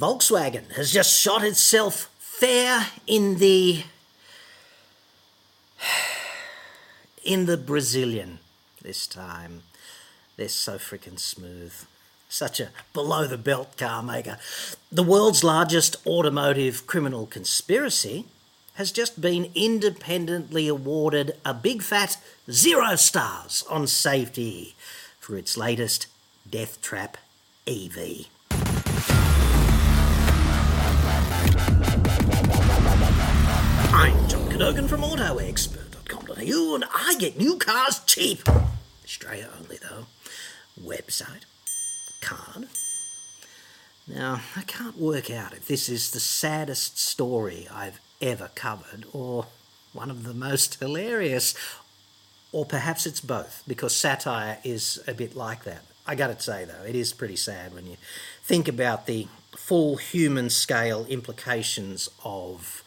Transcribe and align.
Volkswagen 0.00 0.72
has 0.76 0.90
just 0.90 1.20
shot 1.20 1.44
itself 1.44 2.08
fair 2.18 2.86
in 3.06 3.36
the 3.36 3.84
in 7.22 7.44
the 7.44 7.58
Brazilian 7.58 8.38
this 8.80 9.06
time. 9.06 9.62
They're 10.38 10.48
so 10.48 10.78
freaking 10.78 11.18
smooth. 11.18 11.74
Such 12.30 12.60
a 12.60 12.70
below 12.94 13.26
the 13.26 13.36
belt 13.36 13.76
car 13.76 14.02
maker. 14.02 14.38
The 14.90 15.02
world's 15.02 15.44
largest 15.44 15.96
automotive 16.06 16.86
criminal 16.86 17.26
conspiracy 17.26 18.24
has 18.76 18.90
just 18.92 19.20
been 19.20 19.50
independently 19.54 20.66
awarded 20.66 21.36
a 21.44 21.52
big 21.52 21.82
fat 21.82 22.16
zero 22.50 22.96
stars 22.96 23.64
on 23.68 23.86
safety 23.86 24.74
for 25.18 25.36
its 25.36 25.58
latest 25.58 26.06
Death 26.48 26.80
Trap 26.80 27.18
EV. 27.66 28.28
I'm 33.92 34.28
John 34.28 34.48
Cadogan 34.48 34.86
from 34.86 35.00
AutoExpert.com.au 35.00 36.74
and 36.76 36.84
I 36.94 37.16
get 37.18 37.36
new 37.36 37.58
cars 37.58 38.00
cheap. 38.06 38.48
Australia 39.04 39.48
only 39.58 39.78
though. 39.78 40.06
Website. 40.80 41.42
Card. 42.22 42.68
Now, 44.06 44.42
I 44.54 44.62
can't 44.62 44.96
work 44.96 45.28
out 45.30 45.52
if 45.52 45.66
this 45.66 45.88
is 45.88 46.12
the 46.12 46.20
saddest 46.20 46.98
story 46.98 47.66
I've 47.72 48.00
ever 48.22 48.50
covered 48.54 49.06
or 49.12 49.46
one 49.92 50.10
of 50.10 50.22
the 50.22 50.34
most 50.34 50.78
hilarious, 50.78 51.54
or 52.52 52.64
perhaps 52.64 53.06
it's 53.06 53.20
both, 53.20 53.64
because 53.66 53.94
satire 53.94 54.58
is 54.62 55.02
a 55.08 55.14
bit 55.14 55.34
like 55.34 55.64
that. 55.64 55.82
I 56.06 56.14
gotta 56.14 56.40
say 56.40 56.64
though, 56.64 56.84
it 56.86 56.94
is 56.94 57.12
pretty 57.12 57.36
sad 57.36 57.74
when 57.74 57.86
you 57.86 57.96
think 58.42 58.68
about 58.68 59.06
the 59.06 59.26
full 59.56 59.96
human 59.96 60.48
scale 60.48 61.06
implications 61.06 62.08
of 62.24 62.84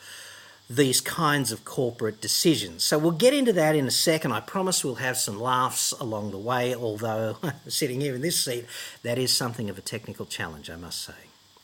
these 0.70 1.02
kinds 1.02 1.52
of 1.52 1.66
corporate 1.66 2.22
decisions. 2.22 2.84
So 2.84 2.98
we'll 2.98 3.12
get 3.12 3.34
into 3.34 3.54
that 3.54 3.76
in 3.76 3.86
a 3.86 3.92
second. 3.92 4.32
I 4.32 4.40
promise 4.40 4.84
we'll 4.84 4.96
have 4.96 5.18
some 5.18 5.40
laughs 5.40 5.92
along 5.94 6.32
the 6.32 6.38
way, 6.38 6.74
although 6.74 7.38
sitting 7.68 8.02
here 8.02 8.16
in 8.16 8.22
this 8.22 8.44
seat, 8.44 8.66
that 9.04 9.18
is 9.18 9.34
something 9.34 9.70
of 9.70 9.78
a 9.78 9.82
technical 9.82 10.26
challenge, 10.26 10.70
I 10.70 10.76
must 10.76 11.02
say. 11.02 11.14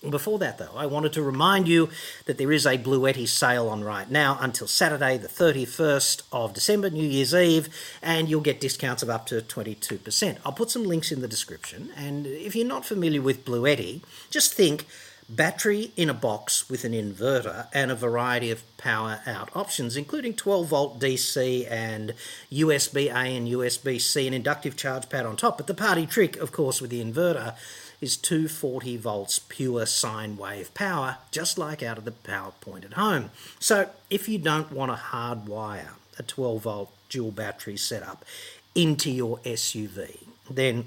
Before 0.08 0.40
that, 0.40 0.58
though, 0.58 0.72
I 0.78 0.86
wanted 0.86 1.12
to 1.14 1.22
remind 1.22 1.68
you 1.68 1.90
that 2.24 2.38
there 2.38 2.54
is 2.54 2.66
a 2.66 2.78
Bluetti 2.78 3.28
sale 3.28 3.68
on 3.68 3.84
right 3.84 4.10
now 4.10 4.38
until 4.40 4.66
Saturday, 4.66 5.18
the 5.18 5.28
31st 5.28 6.22
of 6.32 6.54
December, 6.54 6.90
New 6.90 7.06
Year's 7.06 7.34
Eve, 7.34 7.68
and 8.02 8.30
you'll 8.30 8.40
get 8.40 8.62
discounts 8.62 9.04
of 9.04 9.10
up 9.10 9.26
to 9.26 9.42
22%. 9.42 10.38
I'll 10.46 10.54
put 10.54 10.72
some 10.72 10.86
links 10.86 11.12
in 11.12 11.20
the 11.20 11.28
description, 11.28 11.92
and 11.98 12.26
if 12.26 12.56
you're 12.56 12.66
not 12.66 12.86
familiar 12.86 13.22
with 13.22 13.44
Bluetti, 13.44 14.02
just 14.30 14.54
think 14.54 14.86
battery 15.30 15.92
in 15.96 16.10
a 16.10 16.14
box 16.14 16.70
with 16.70 16.84
an 16.84 16.94
inverter 16.94 17.68
and 17.74 17.92
a 17.92 17.96
variety 17.96 18.50
of 18.52 18.64
power 18.78 19.22
out 19.26 19.56
options, 19.56 19.96
including 19.96 20.34
12 20.34 20.68
volt 20.68 21.00
DC 21.00 21.70
and 21.70 22.14
USB 22.52 23.08
A 23.08 23.36
and 23.38 23.48
USB 23.48 24.02
C, 24.02 24.26
and 24.26 24.36
inductive 24.36 24.76
charge 24.76 25.08
pad 25.10 25.26
on 25.26 25.36
top. 25.36 25.58
But 25.58 25.68
the 25.68 25.74
party 25.74 26.06
trick, 26.06 26.36
of 26.38 26.52
course, 26.52 26.82
with 26.82 26.90
the 26.90 27.04
inverter 27.04 27.56
is 28.02 28.18
240 28.18 28.98
volts 28.98 29.40
pure 29.40 29.86
sine 29.86 30.38
wave 30.38 30.74
power, 30.74 31.18
just 31.32 31.58
like 31.58 31.84
out 31.84 31.98
of 31.98 32.06
the 32.06 32.12
PowerPoint 32.12 32.86
at 32.86 32.94
home. 32.94 33.30
So 33.60 33.90
if 34.10 34.28
you 34.30 34.38
don't 34.38 34.72
want 34.72 34.92
to 34.92 34.98
hardwire 34.98 35.92
a 36.18 36.24
12 36.24 36.62
volt 36.62 36.92
dual 37.10 37.32
battery 37.32 37.78
setup 37.78 38.26
into 38.74 39.12
your 39.12 39.40
SUV, 39.40 40.20
then 40.50 40.86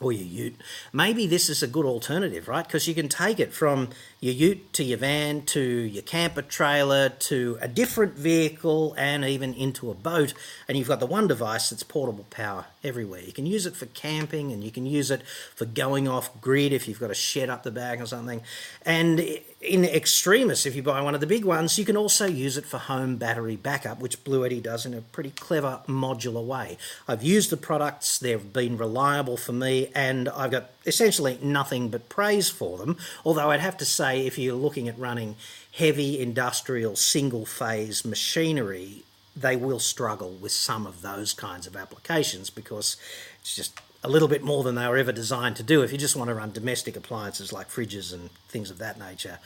or 0.00 0.12
your 0.12 0.46
ute, 0.46 0.56
maybe 0.92 1.26
this 1.26 1.48
is 1.48 1.62
a 1.62 1.66
good 1.66 1.86
alternative, 1.86 2.48
right? 2.48 2.66
Because 2.66 2.86
you 2.86 2.94
can 2.94 3.08
take 3.08 3.40
it 3.40 3.52
from 3.52 3.88
your 4.26 4.34
ute 4.34 4.72
to 4.72 4.82
your 4.82 4.98
van 4.98 5.40
to 5.42 5.60
your 5.60 6.02
camper 6.02 6.42
trailer 6.42 7.08
to 7.08 7.56
a 7.60 7.68
different 7.68 8.14
vehicle 8.14 8.92
and 8.98 9.24
even 9.24 9.54
into 9.54 9.88
a 9.88 9.94
boat. 9.94 10.34
And 10.66 10.76
you've 10.76 10.88
got 10.88 10.98
the 10.98 11.06
one 11.06 11.28
device 11.28 11.70
that's 11.70 11.84
portable 11.84 12.26
power 12.28 12.66
everywhere. 12.82 13.20
You 13.20 13.32
can 13.32 13.46
use 13.46 13.66
it 13.66 13.76
for 13.76 13.86
camping 13.86 14.50
and 14.50 14.64
you 14.64 14.72
can 14.72 14.84
use 14.84 15.12
it 15.12 15.22
for 15.54 15.64
going 15.64 16.08
off 16.08 16.40
grid 16.40 16.72
if 16.72 16.88
you've 16.88 16.98
got 16.98 17.12
a 17.12 17.14
shed 17.14 17.48
up 17.48 17.62
the 17.62 17.70
back 17.70 18.00
or 18.00 18.06
something. 18.06 18.42
And 18.84 19.20
in 19.60 19.84
extremis, 19.84 20.66
if 20.66 20.74
you 20.74 20.82
buy 20.82 21.00
one 21.00 21.14
of 21.14 21.20
the 21.20 21.26
big 21.26 21.44
ones, 21.44 21.78
you 21.78 21.84
can 21.84 21.96
also 21.96 22.26
use 22.26 22.56
it 22.56 22.66
for 22.66 22.78
home 22.78 23.16
battery 23.16 23.56
backup, 23.56 24.00
which 24.00 24.24
Bluetti 24.24 24.62
does 24.62 24.84
in 24.84 24.94
a 24.94 25.00
pretty 25.00 25.30
clever 25.30 25.80
modular 25.86 26.44
way. 26.44 26.78
I've 27.08 27.22
used 27.22 27.50
the 27.50 27.56
products, 27.56 28.18
they've 28.18 28.52
been 28.52 28.76
reliable 28.76 29.36
for 29.36 29.52
me, 29.52 29.90
and 29.94 30.28
I've 30.28 30.50
got 30.50 30.70
essentially 30.84 31.38
nothing 31.42 31.88
but 31.88 32.08
praise 32.08 32.48
for 32.48 32.78
them. 32.78 32.96
Although 33.24 33.50
I'd 33.50 33.60
have 33.60 33.76
to 33.78 33.84
say, 33.84 34.15
if 34.24 34.38
you're 34.38 34.54
looking 34.54 34.88
at 34.88 34.98
running 34.98 35.36
heavy 35.72 36.20
industrial 36.20 36.96
single 36.96 37.44
phase 37.44 38.04
machinery, 38.04 39.02
they 39.36 39.56
will 39.56 39.78
struggle 39.78 40.30
with 40.30 40.52
some 40.52 40.86
of 40.86 41.02
those 41.02 41.32
kinds 41.32 41.66
of 41.66 41.76
applications 41.76 42.48
because 42.48 42.96
it's 43.40 43.54
just 43.54 43.78
a 44.02 44.08
little 44.08 44.28
bit 44.28 44.42
more 44.42 44.62
than 44.62 44.76
they 44.76 44.86
were 44.86 44.96
ever 44.96 45.12
designed 45.12 45.56
to 45.56 45.62
do. 45.62 45.82
If 45.82 45.92
you 45.92 45.98
just 45.98 46.16
want 46.16 46.28
to 46.28 46.34
run 46.34 46.52
domestic 46.52 46.96
appliances 46.96 47.52
like 47.52 47.68
fridges 47.68 48.14
and 48.14 48.30
things 48.48 48.70
of 48.70 48.78
that 48.78 48.98
nature, 48.98 49.38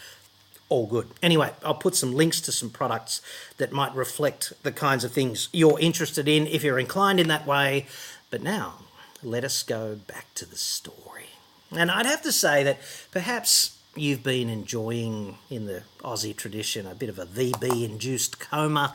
all 0.69 0.87
good. 0.87 1.09
Anyway, 1.23 1.51
I'll 1.65 1.75
put 1.75 1.97
some 1.97 2.15
links 2.15 2.41
to 2.43 2.53
some 2.53 2.71
products 2.71 3.21
that 3.57 3.73
might 3.73 3.95
reflect 3.95 4.53
the 4.63 4.71
kinds 4.71 5.03
of 5.03 5.13
things 5.13 5.49
you're 5.53 5.81
interested 5.81 6.29
in 6.29 6.47
if 6.47 6.63
you're 6.63 6.79
inclined 6.79 7.19
in 7.19 7.29
that 7.29 7.47
way. 7.47 7.87
But 8.31 8.43
now, 8.43 8.75
let 9.23 9.45
us 9.45 9.63
go 9.63 9.97
back 9.97 10.27
to 10.37 10.47
the 10.47 10.57
story. 10.57 11.27
And 11.73 11.91
I'd 11.91 12.07
have 12.07 12.23
to 12.23 12.33
say 12.33 12.63
that 12.63 12.79
perhaps 13.11 13.79
you've 14.00 14.22
been 14.22 14.49
enjoying, 14.49 15.38
in 15.50 15.66
the 15.66 15.83
Aussie 16.00 16.34
tradition, 16.34 16.87
a 16.87 16.94
bit 16.94 17.09
of 17.09 17.19
a 17.19 17.27
VB 17.27 17.84
induced 17.84 18.41
coma 18.41 18.94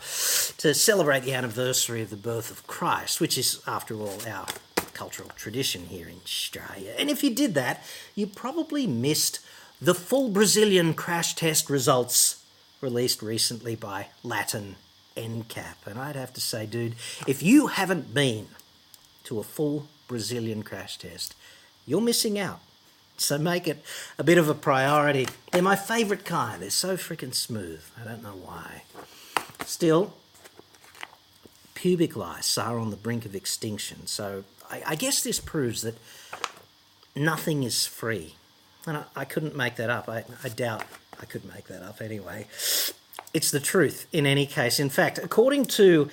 to 0.57 0.73
celebrate 0.73 1.23
the 1.23 1.33
anniversary 1.33 2.01
of 2.01 2.09
the 2.09 2.15
birth 2.15 2.49
of 2.51 2.65
Christ, 2.67 3.21
which 3.21 3.37
is, 3.37 3.61
after 3.67 3.95
all, 3.95 4.17
our 4.27 4.47
cultural 4.93 5.29
tradition 5.35 5.85
here 5.87 6.07
in 6.07 6.21
Australia. 6.23 6.95
And 6.97 7.09
if 7.09 7.23
you 7.23 7.33
did 7.33 7.53
that, 7.53 7.83
you 8.15 8.25
probably 8.25 8.87
missed 8.87 9.39
the 9.81 9.93
full 9.93 10.29
Brazilian 10.29 10.93
crash 10.93 11.35
test 11.35 11.69
results 11.69 12.43
released 12.81 13.21
recently 13.21 13.75
by 13.75 14.07
Latin 14.23 14.75
NCAP. 15.15 15.85
And 15.85 15.99
I'd 15.99 16.15
have 16.15 16.33
to 16.33 16.41
say, 16.41 16.65
dude, 16.65 16.95
if 17.27 17.43
you 17.43 17.67
haven't 17.67 18.13
been 18.13 18.47
to 19.25 19.39
a 19.39 19.43
full 19.43 19.87
Brazilian 20.07 20.63
crash 20.63 20.97
test, 20.97 21.35
you're 21.85 22.01
missing 22.01 22.39
out. 22.39 22.61
So 23.17 23.37
make 23.37 23.67
it 23.67 23.83
a 24.17 24.23
bit 24.23 24.37
of 24.37 24.49
a 24.49 24.53
priority. 24.53 25.27
They're 25.51 25.61
my 25.61 25.75
favourite 25.75 26.25
kind. 26.25 26.61
They're 26.61 26.69
so 26.69 26.97
freaking 26.97 27.33
smooth. 27.33 27.83
I 27.99 28.03
don't 28.03 28.21
know 28.21 28.37
why. 28.43 28.83
Still, 29.65 30.13
pubic 31.73 32.15
lice 32.15 32.57
are 32.57 32.77
on 32.77 32.91
the 32.91 32.97
brink 32.97 33.25
of 33.25 33.35
extinction. 33.35 34.05
So 34.07 34.43
I, 34.69 34.83
I 34.87 34.95
guess 34.95 35.23
this 35.23 35.39
proves 35.39 35.81
that 35.83 35.95
nothing 37.15 37.63
is 37.63 37.85
free. 37.85 38.35
And 38.85 38.97
I, 38.97 39.03
I 39.15 39.25
couldn't 39.25 39.55
make 39.55 39.75
that 39.77 39.89
up. 39.89 40.09
I, 40.09 40.25
I 40.43 40.49
doubt 40.49 40.83
I 41.21 41.25
could 41.25 41.45
make 41.45 41.67
that 41.67 41.81
up 41.81 42.01
anyway. 42.01 42.47
It's 43.33 43.51
the 43.51 43.59
truth 43.59 44.07
in 44.11 44.25
any 44.25 44.45
case. 44.45 44.79
In 44.79 44.89
fact, 44.89 45.17
according 45.17 45.65
to 45.65 46.09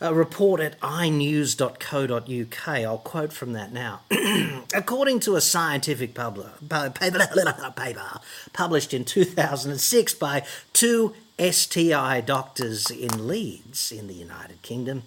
a 0.00 0.14
report 0.14 0.60
at 0.60 0.76
inews.co.uk, 0.80 2.68
I'll 2.68 2.98
quote 2.98 3.32
from 3.32 3.52
that 3.54 3.72
now. 3.72 4.00
according 4.74 5.20
to 5.20 5.36
a 5.36 5.40
scientific 5.40 6.14
paper, 6.14 6.52
paper 7.76 8.20
published 8.52 8.94
in 8.94 9.04
2006 9.04 10.14
by 10.14 10.44
two 10.72 11.14
STI 11.38 12.20
doctors 12.20 12.90
in 12.90 13.26
Leeds 13.26 13.92
in 13.92 14.06
the 14.06 14.14
United 14.14 14.62
Kingdom, 14.62 15.02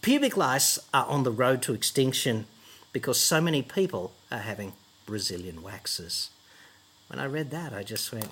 Pubic 0.00 0.36
lice 0.36 0.78
are 0.92 1.06
on 1.06 1.24
the 1.24 1.32
road 1.32 1.62
to 1.62 1.74
extinction 1.74 2.46
because 2.92 3.18
so 3.18 3.40
many 3.40 3.62
people 3.62 4.12
are 4.30 4.38
having 4.38 4.72
Brazilian 5.06 5.62
waxes. 5.62 6.30
When 7.08 7.18
I 7.18 7.26
read 7.26 7.50
that, 7.50 7.72
I 7.72 7.82
just 7.82 8.12
went, 8.12 8.30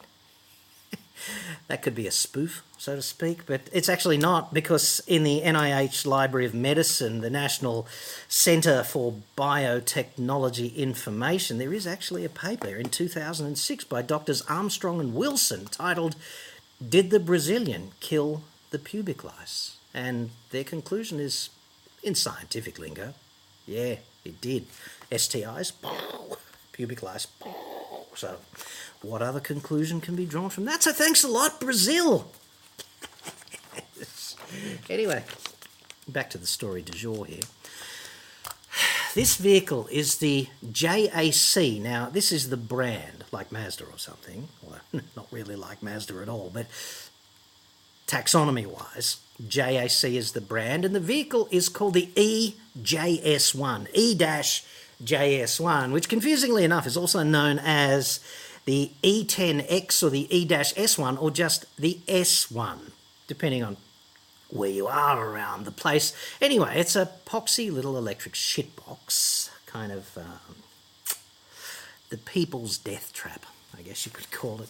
that 1.69 1.83
could 1.83 1.95
be 1.95 2.07
a 2.07 2.11
spoof, 2.11 2.63
so 2.79 2.97
to 2.97 3.03
speak, 3.03 3.47
but 3.47 3.63
it's 3.73 3.89
actually 3.89 4.19
not 4.19 4.53
because 4.53 5.01
in 5.07 5.25
the 5.25 5.41
NIH 5.43 6.07
Library 6.07 6.47
of 6.47 6.55
Medicine, 6.55 7.21
the 7.21 7.31
National 7.31 7.87
Centre 8.29 8.83
for 8.83 9.15
Biotechnology 9.37 10.75
Information, 10.77 11.59
there 11.59 11.73
is 11.73 11.87
actually 11.87 12.25
a 12.25 12.29
paper 12.29 12.69
in 12.69 12.89
2006 12.89 13.85
by 13.85 14.03
doctors 14.03 14.43
Armstrong 14.43 15.01
and 15.01 15.15
Wilson 15.15 15.67
titled, 15.67 16.17
Did 16.87 17.11
the 17.11 17.21
Brazilian 17.21 17.93
Kill 18.01 18.43
the 18.71 18.79
Pubic 18.79 19.25
Lice? 19.25 19.77
And 19.95 20.31
their 20.51 20.65
conclusion 20.65 21.21
is 21.21 21.51
in 22.03 22.15
scientific 22.15 22.79
lingo, 22.79 23.15
yeah, 23.67 23.97
it 24.25 24.41
did. 24.41 24.67
STIs, 25.11 25.73
pubic 26.73 27.03
lice. 27.03 27.27
So, 28.15 28.37
what 29.03 29.23
other 29.23 29.41
conclusion 29.41 30.01
can 30.01 30.17
be 30.17 30.27
drawn 30.27 30.51
from 30.51 30.65
that? 30.67 30.83
So, 30.83 30.93
thanks 30.93 31.25
a 31.25 31.29
lot, 31.29 31.61
Brazil. 31.61 32.31
anyway, 34.91 35.25
back 36.09 36.31
to 36.31 36.39
the 36.39 36.47
story 36.47 36.83
du 36.83 36.93
jour 36.93 37.25
here. 37.27 37.43
This 39.15 39.37
vehicle 39.37 39.87
is 39.93 40.17
the 40.17 40.49
JAC. 40.69 41.81
Now, 41.81 42.09
this 42.09 42.33
is 42.33 42.51
the 42.51 42.57
brand, 42.57 43.25
like 43.31 43.53
Mazda 43.53 43.85
or 43.85 43.99
something. 43.99 44.49
Well, 44.61 44.81
not 45.17 45.29
really 45.31 45.55
like 45.55 45.83
Mazda 45.83 46.21
at 46.21 46.29
all, 46.29 46.51
but 46.53 46.67
taxonomy 48.09 48.67
wise, 48.67 49.19
JAC 49.47 50.15
is 50.15 50.33
the 50.33 50.41
brand, 50.41 50.85
and 50.85 50.95
the 50.95 51.01
vehicle 51.01 51.49
is 51.51 51.69
called 51.69 51.95
the 51.95 52.11
EJS1, 52.17 53.89
E 53.95 54.15
JS1, 55.03 55.93
which 55.93 56.09
confusingly 56.09 56.65
enough 56.65 56.87
is 56.87 56.97
also 56.97 57.23
known 57.23 57.59
as 57.59 58.21
the 58.65 58.91
E10X 59.03 60.03
or 60.03 60.11
the 60.11 60.27
E 60.37 60.47
S1 60.47 61.21
or 61.21 61.31
just 61.31 61.65
the 61.77 61.99
S1, 62.07 62.91
depending 63.27 63.63
on 63.63 63.77
where 64.51 64.71
you 64.71 64.87
are 64.87 65.29
around 65.29 65.65
the 65.65 65.73
place. 65.73 66.15
Anyway, 66.41 66.75
it's 66.77 66.97
a 66.97 67.11
poxy 67.27 67.73
little 67.73 67.97
electric 67.97 68.35
shitbox, 68.35 69.51
kind 69.67 69.93
of 69.93 70.17
um, 70.17 70.57
the 72.11 72.19
people's 72.19 72.79
death 72.79 73.13
trap, 73.13 73.45
I 73.77 73.83
guess 73.83 74.07
you 74.07 74.13
could 74.13 74.31
call 74.31 74.63
it. 74.63 74.69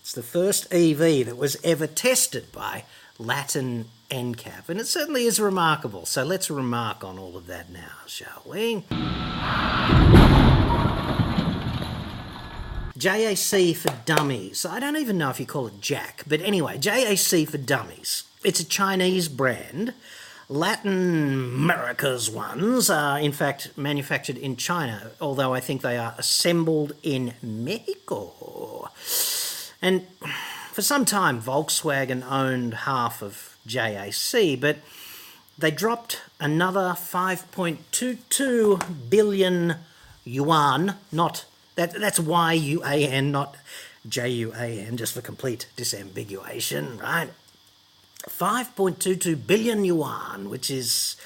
It's 0.00 0.12
the 0.12 0.22
first 0.22 0.72
EV 0.72 1.26
that 1.26 1.36
was 1.36 1.56
ever 1.62 1.86
tested 1.86 2.50
by 2.50 2.84
Latin 3.18 3.86
NCAP, 4.12 4.68
and 4.68 4.78
it 4.78 4.86
certainly 4.86 5.24
is 5.24 5.40
remarkable. 5.40 6.04
So 6.04 6.22
let's 6.22 6.50
remark 6.50 7.02
on 7.02 7.18
all 7.18 7.36
of 7.36 7.46
that 7.46 7.70
now, 7.70 7.96
shall 8.06 8.42
we? 8.44 8.84
JAC 12.98 13.74
for 13.74 13.92
Dummies. 14.04 14.66
I 14.66 14.78
don't 14.78 14.96
even 14.96 15.16
know 15.16 15.30
if 15.30 15.40
you 15.40 15.46
call 15.46 15.66
it 15.66 15.80
Jack, 15.80 16.24
but 16.26 16.42
anyway, 16.42 16.76
JAC 16.78 17.48
for 17.48 17.58
Dummies. 17.58 18.24
It's 18.44 18.60
a 18.60 18.64
Chinese 18.64 19.28
brand. 19.28 19.94
Latin 20.48 21.44
America's 21.54 22.30
ones 22.30 22.90
are, 22.90 23.18
in 23.18 23.32
fact, 23.32 23.70
manufactured 23.78 24.36
in 24.36 24.56
China, 24.56 25.12
although 25.20 25.54
I 25.54 25.60
think 25.60 25.80
they 25.80 25.96
are 25.96 26.14
assembled 26.18 26.92
in 27.02 27.32
Mexico. 27.42 28.90
And 29.80 30.06
for 30.72 30.82
some 30.82 31.06
time, 31.06 31.40
Volkswagen 31.40 32.22
owned 32.30 32.74
half 32.74 33.22
of 33.22 33.51
JAC, 33.66 34.60
but 34.60 34.78
they 35.58 35.70
dropped 35.70 36.22
another 36.40 36.94
5.22 36.96 39.10
billion 39.10 39.76
yuan, 40.24 40.94
not 41.10 41.44
that, 41.74 41.98
that's 41.98 42.20
Y 42.20 42.52
U 42.52 42.82
A 42.84 43.06
N, 43.06 43.32
not 43.32 43.56
J 44.08 44.28
U 44.28 44.52
A 44.54 44.80
N, 44.80 44.96
just 44.96 45.14
for 45.14 45.20
complete 45.20 45.66
disambiguation, 45.76 47.00
right? 47.00 47.30
5.22 48.28 49.46
billion 49.46 49.84
yuan, 49.84 50.48
which 50.48 50.70
is 50.70 51.16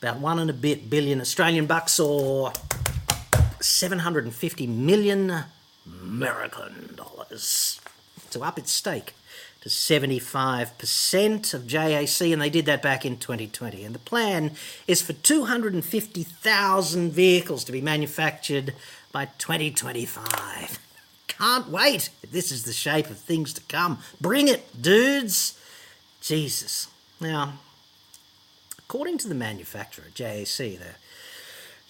about 0.00 0.18
one 0.18 0.38
and 0.38 0.48
a 0.48 0.54
bit 0.54 0.88
billion 0.88 1.20
Australian 1.20 1.66
bucks 1.66 1.98
or 1.98 2.52
750 3.60 4.66
million 4.66 5.44
American 5.86 6.94
dollars 6.96 7.80
to 8.30 8.42
up 8.42 8.58
its 8.58 8.70
stake 8.70 9.14
to 9.62 9.68
75% 9.68 11.54
of 11.54 11.66
JAC, 11.66 12.32
and 12.32 12.40
they 12.40 12.50
did 12.50 12.66
that 12.66 12.82
back 12.82 13.04
in 13.04 13.18
2020. 13.18 13.84
And 13.84 13.94
the 13.94 13.98
plan 13.98 14.52
is 14.86 15.02
for 15.02 15.12
250,000 15.12 17.12
vehicles 17.12 17.64
to 17.64 17.72
be 17.72 17.82
manufactured 17.82 18.74
by 19.12 19.26
2025. 19.38 20.78
Can't 21.26 21.68
wait 21.68 22.10
this 22.30 22.52
is 22.52 22.64
the 22.64 22.72
shape 22.72 23.10
of 23.10 23.18
things 23.18 23.52
to 23.54 23.60
come. 23.62 23.98
Bring 24.20 24.48
it, 24.48 24.80
dudes! 24.80 25.58
Jesus. 26.20 26.88
Now, 27.20 27.54
according 28.78 29.18
to 29.18 29.28
the 29.28 29.34
manufacturer, 29.34 30.06
JAC, 30.14 30.56
the 30.56 30.94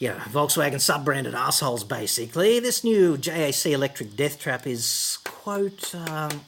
know, 0.00 0.16
Volkswagen 0.16 0.80
sub-branded 0.80 1.34
assholes, 1.34 1.84
basically, 1.84 2.60
this 2.60 2.84
new 2.84 3.16
JAC 3.16 3.72
electric 3.72 4.16
death 4.16 4.40
trap 4.40 4.66
is, 4.66 5.18
quote, 5.24 5.94
um, 5.94 6.42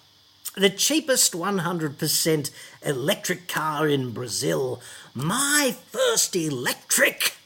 the 0.56 0.70
cheapest 0.70 1.32
100% 1.32 2.50
electric 2.82 3.48
car 3.48 3.88
in 3.88 4.12
Brazil. 4.12 4.80
My 5.14 5.74
first 5.90 6.36
electric 6.36 7.36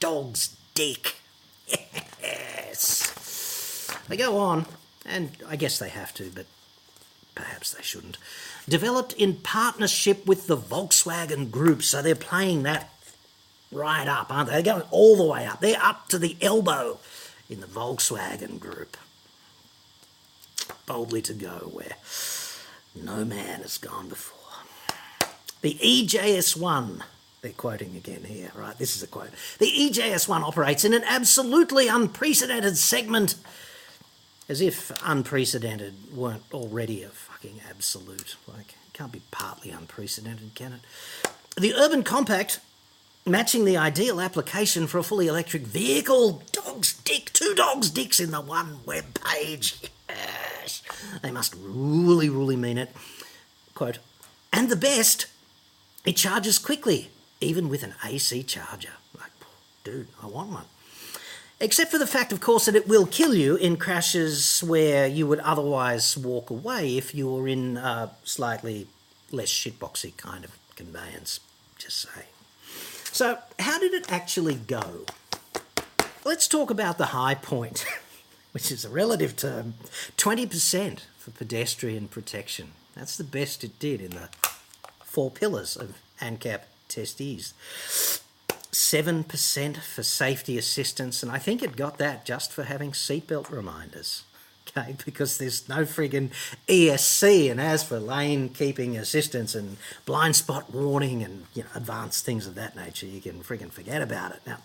dog's 0.00 0.56
dick. 0.74 1.16
Yes. 2.22 3.90
They 4.08 4.16
go 4.16 4.36
on, 4.36 4.66
and 5.06 5.30
I 5.48 5.56
guess 5.56 5.78
they 5.78 5.88
have 5.88 6.12
to, 6.14 6.30
but 6.34 6.46
perhaps 7.34 7.72
they 7.72 7.82
shouldn't. 7.82 8.18
Developed 8.68 9.14
in 9.14 9.36
partnership 9.36 10.26
with 10.26 10.46
the 10.46 10.56
Volkswagen 10.56 11.50
Group, 11.50 11.82
so 11.82 12.02
they're 12.02 12.14
playing 12.14 12.64
that 12.64 12.92
right 13.72 14.06
up, 14.06 14.30
aren't 14.30 14.48
they? 14.48 14.60
They're 14.60 14.74
going 14.74 14.88
all 14.90 15.16
the 15.16 15.24
way 15.24 15.46
up. 15.46 15.60
They're 15.60 15.82
up 15.82 16.08
to 16.08 16.18
the 16.18 16.36
elbow 16.42 16.98
in 17.48 17.60
the 17.60 17.66
Volkswagen 17.66 18.60
Group. 18.60 18.96
Boldly 20.86 21.22
to 21.22 21.34
go 21.34 21.70
where 21.72 21.96
no 22.94 23.24
man 23.24 23.62
has 23.62 23.76
gone 23.76 24.08
before. 24.08 24.36
The 25.60 25.74
EJS1, 25.74 27.02
they're 27.42 27.52
quoting 27.52 27.96
again 27.96 28.24
here, 28.24 28.50
right? 28.54 28.78
This 28.78 28.94
is 28.96 29.02
a 29.02 29.06
quote. 29.06 29.30
The 29.58 29.66
EJS1 29.66 30.42
operates 30.42 30.84
in 30.84 30.94
an 30.94 31.02
absolutely 31.04 31.88
unprecedented 31.88 32.78
segment 32.78 33.34
as 34.48 34.60
if 34.60 34.92
unprecedented 35.04 36.14
weren't 36.14 36.44
already 36.52 37.02
a 37.02 37.08
fucking 37.08 37.60
absolute. 37.68 38.36
Like, 38.46 38.70
it 38.70 38.92
can't 38.92 39.12
be 39.12 39.22
partly 39.30 39.70
unprecedented, 39.70 40.54
can 40.54 40.74
it? 40.74 40.80
The 41.60 41.74
Urban 41.74 42.04
Compact, 42.04 42.60
matching 43.24 43.64
the 43.64 43.76
ideal 43.76 44.20
application 44.20 44.86
for 44.86 44.98
a 44.98 45.02
fully 45.02 45.26
electric 45.26 45.62
vehicle. 45.62 46.42
Dog's 46.52 46.94
dick, 46.94 47.32
two 47.32 47.54
dogs' 47.54 47.90
dicks 47.90 48.20
in 48.20 48.30
the 48.30 48.40
one 48.40 48.80
web 48.86 49.18
page. 49.20 49.80
They 51.22 51.30
must 51.30 51.54
really, 51.58 52.28
really 52.28 52.56
mean 52.56 52.78
it. 52.78 52.94
Quote, 53.74 53.98
and 54.52 54.68
the 54.68 54.76
best, 54.76 55.26
it 56.04 56.16
charges 56.16 56.58
quickly, 56.58 57.10
even 57.40 57.68
with 57.68 57.82
an 57.82 57.94
AC 58.04 58.42
charger. 58.44 58.92
Like, 59.18 59.30
dude, 59.84 60.08
I 60.22 60.26
want 60.26 60.50
one. 60.50 60.64
Except 61.58 61.90
for 61.90 61.98
the 61.98 62.06
fact, 62.06 62.32
of 62.32 62.40
course, 62.40 62.66
that 62.66 62.74
it 62.74 62.86
will 62.86 63.06
kill 63.06 63.34
you 63.34 63.56
in 63.56 63.78
crashes 63.78 64.62
where 64.62 65.06
you 65.06 65.26
would 65.26 65.40
otherwise 65.40 66.16
walk 66.16 66.50
away 66.50 66.98
if 66.98 67.14
you 67.14 67.32
were 67.32 67.48
in 67.48 67.78
a 67.78 68.10
slightly 68.24 68.88
less 69.30 69.48
shitboxy 69.48 70.16
kind 70.16 70.44
of 70.44 70.58
conveyance. 70.76 71.40
Just 71.78 72.08
saying. 72.12 72.26
So, 73.12 73.38
how 73.58 73.78
did 73.78 73.94
it 73.94 74.12
actually 74.12 74.54
go? 74.54 75.06
Let's 76.24 76.46
talk 76.46 76.70
about 76.70 76.98
the 76.98 77.06
high 77.06 77.34
point, 77.34 77.86
which 78.56 78.72
is 78.72 78.86
a 78.86 78.88
relative 78.88 79.36
term 79.36 79.74
20% 80.16 81.00
for 81.18 81.30
pedestrian 81.30 82.08
protection. 82.08 82.68
That's 82.94 83.18
the 83.18 83.22
best 83.22 83.62
it 83.62 83.78
did 83.78 84.00
in 84.00 84.12
the 84.12 84.30
four 85.04 85.30
pillars 85.30 85.76
of 85.76 85.98
ANCAP 86.22 86.62
testees. 86.88 87.52
7% 88.72 89.76
for 89.82 90.02
safety 90.02 90.56
assistance, 90.56 91.22
and 91.22 91.30
I 91.30 91.36
think 91.36 91.62
it 91.62 91.76
got 91.76 91.98
that 91.98 92.24
just 92.24 92.50
for 92.50 92.62
having 92.62 92.92
seatbelt 92.92 93.50
reminders. 93.50 94.22
Okay, 94.68 94.96
because 95.04 95.38
there's 95.38 95.68
no 95.68 95.84
friggin' 95.84 96.30
ESC, 96.68 97.50
and 97.50 97.60
as 97.60 97.82
for 97.82 97.98
lane 97.98 98.48
keeping 98.48 98.96
assistance 98.96 99.54
and 99.54 99.76
blind 100.04 100.36
spot 100.36 100.72
warning 100.72 101.22
and 101.22 101.46
you 101.54 101.62
know 101.62 101.68
advanced 101.74 102.24
things 102.24 102.46
of 102.46 102.54
that 102.54 102.76
nature, 102.76 103.06
you 103.06 103.20
can 103.20 103.42
friggin' 103.42 103.70
forget 103.70 104.02
about 104.02 104.32
it. 104.32 104.40
Now, 104.46 104.58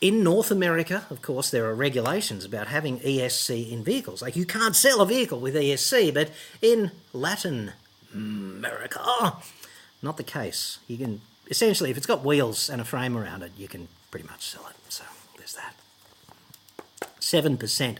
in 0.00 0.22
North 0.22 0.50
America, 0.50 1.06
of 1.10 1.22
course, 1.22 1.50
there 1.50 1.66
are 1.66 1.74
regulations 1.74 2.44
about 2.44 2.68
having 2.68 3.00
ESC 3.00 3.70
in 3.70 3.84
vehicles. 3.84 4.22
Like 4.22 4.36
you 4.36 4.44
can't 4.44 4.76
sell 4.76 5.00
a 5.00 5.06
vehicle 5.06 5.40
with 5.40 5.54
ESC, 5.54 6.12
but 6.12 6.30
in 6.60 6.90
Latin 7.12 7.72
America, 8.12 9.36
not 10.02 10.16
the 10.16 10.24
case. 10.24 10.78
You 10.86 10.98
can 10.98 11.20
essentially, 11.50 11.90
if 11.90 11.96
it's 11.96 12.06
got 12.06 12.24
wheels 12.24 12.68
and 12.68 12.80
a 12.80 12.84
frame 12.84 13.16
around 13.16 13.42
it, 13.42 13.52
you 13.56 13.68
can 13.68 13.88
pretty 14.10 14.26
much 14.26 14.50
sell 14.50 14.66
it. 14.68 14.76
So 14.88 15.04
there's 15.36 15.54
that. 15.54 15.74
7% 17.20 17.98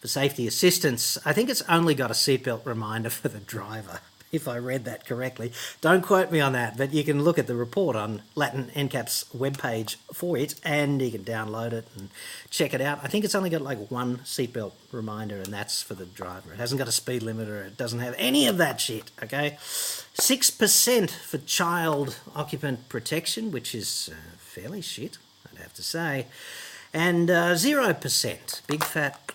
for 0.00 0.08
safety 0.08 0.46
assistance. 0.46 1.18
I 1.24 1.32
think 1.32 1.50
it's 1.50 1.62
only 1.68 1.94
got 1.94 2.10
a 2.10 2.14
seatbelt 2.14 2.64
reminder 2.64 3.10
for 3.10 3.28
the 3.28 3.40
driver, 3.40 4.00
if 4.32 4.46
I 4.46 4.58
read 4.58 4.84
that 4.84 5.06
correctly. 5.06 5.52
Don't 5.80 6.02
quote 6.02 6.30
me 6.30 6.40
on 6.40 6.52
that, 6.52 6.76
but 6.76 6.92
you 6.92 7.02
can 7.02 7.24
look 7.24 7.38
at 7.38 7.46
the 7.46 7.54
report 7.54 7.96
on 7.96 8.22
Latin 8.34 8.70
NCAP's 8.74 9.24
webpage 9.36 9.96
for 10.12 10.36
it 10.36 10.54
and 10.62 11.00
you 11.00 11.10
can 11.10 11.24
download 11.24 11.72
it 11.72 11.88
and 11.96 12.10
check 12.50 12.74
it 12.74 12.80
out. 12.80 13.00
I 13.02 13.08
think 13.08 13.24
it's 13.24 13.34
only 13.34 13.50
got 13.50 13.62
like 13.62 13.90
one 13.90 14.18
seatbelt 14.18 14.72
reminder, 14.92 15.36
and 15.36 15.52
that's 15.52 15.82
for 15.82 15.94
the 15.94 16.06
driver. 16.06 16.52
It 16.52 16.58
hasn't 16.58 16.78
got 16.78 16.88
a 16.88 16.92
speed 16.92 17.22
limiter, 17.22 17.66
it 17.66 17.76
doesn't 17.76 18.00
have 18.00 18.14
any 18.18 18.46
of 18.46 18.58
that 18.58 18.80
shit, 18.80 19.10
okay? 19.22 19.56
6% 19.60 21.10
for 21.10 21.38
child 21.38 22.18
occupant 22.36 22.88
protection, 22.88 23.50
which 23.50 23.74
is 23.74 24.10
uh, 24.12 24.36
fairly 24.38 24.80
shit, 24.80 25.18
I'd 25.50 25.58
have 25.58 25.74
to 25.74 25.82
say. 25.82 26.26
And 26.92 27.30
uh, 27.30 27.52
0%, 27.52 28.66
big 28.66 28.84
fat 28.84 29.32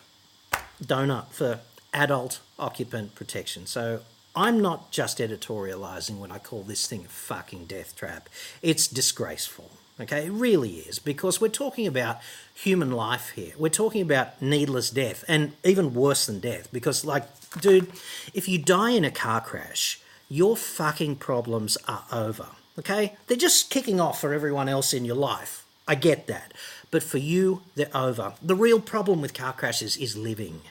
donut 0.84 1.28
for 1.30 1.60
adult 1.94 2.40
occupant 2.60 3.16
protection. 3.16 3.66
So 3.66 4.02
I'm 4.36 4.62
not 4.62 4.92
just 4.92 5.20
editorializing 5.20 6.18
when 6.18 6.32
I 6.32 6.40
call 6.40 6.63
this 6.63 6.88
thing 6.88 7.06
a 7.06 7.10
fucking 7.10 7.66
death 7.66 7.96
trap. 7.96 8.30
It's 8.62 8.88
disgraceful. 8.88 9.72
Okay, 10.02 10.25
it 10.25 10.32
really 10.32 10.78
is, 10.78 10.98
because 10.98 11.40
we're 11.40 11.50
talking 11.50 11.86
about 11.86 12.18
human 12.52 12.92
life 12.92 13.30
here. 13.36 13.54
We're 13.60 13.70
talking 13.70 14.02
about 14.02 14.42
needless 14.42 14.90
death, 14.90 15.24
and 15.28 15.52
even 15.63 15.94
worse 15.94 16.25
than 16.25 16.40
death, 16.40 16.68
because, 16.74 17.06
like, 17.06 17.25
dude, 17.62 17.92
if 18.34 18.50
you 18.50 18.58
die 18.58 18.90
in 18.90 19.06
a 19.06 19.12
car 19.12 19.40
crash, 19.40 20.02
your 20.30 20.58
fucking 20.58 21.18
problems 21.18 21.78
are 21.88 22.06
over. 22.12 22.48
Okay? 22.80 23.16
They're 23.28 23.38
just 23.38 23.70
kicking 23.70 24.00
off 24.00 24.20
for 24.20 24.34
everyone 24.34 24.68
else 24.68 24.96
in 24.96 25.06
your 25.06 25.16
life. 25.16 25.63
I 25.88 25.94
get 25.94 26.25
that. 26.25 26.56
But 26.90 27.04
for 27.04 27.20
you, 27.20 27.62
they're 27.75 27.96
over. 27.96 28.34
The 28.42 28.56
real 28.56 28.80
problem 28.80 29.22
with 29.22 29.36
car 29.36 29.54
crashes 29.54 29.96
is 29.96 30.18
living, 30.18 30.62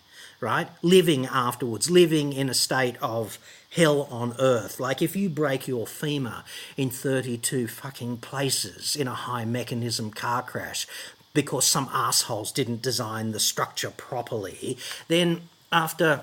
right? 0.42 0.68
Living 0.82 1.24
afterwards, 1.26 1.88
living 1.88 2.32
in 2.32 2.50
a 2.50 2.54
state 2.54 2.96
of 3.00 3.38
hell 3.70 4.02
on 4.10 4.34
earth. 4.38 4.80
Like 4.80 5.00
if 5.00 5.14
you 5.16 5.30
break 5.30 5.68
your 5.68 5.86
femur 5.86 6.42
in 6.76 6.90
32 6.90 7.68
fucking 7.68 8.18
places 8.18 8.96
in 8.96 9.06
a 9.06 9.14
high 9.14 9.44
mechanism 9.44 10.10
car 10.10 10.42
crash 10.42 10.86
because 11.32 11.64
some 11.64 11.88
assholes 11.92 12.52
didn't 12.52 12.82
design 12.82 13.30
the 13.30 13.40
structure 13.40 13.90
properly, 13.90 14.76
then 15.08 15.42
after 15.70 16.22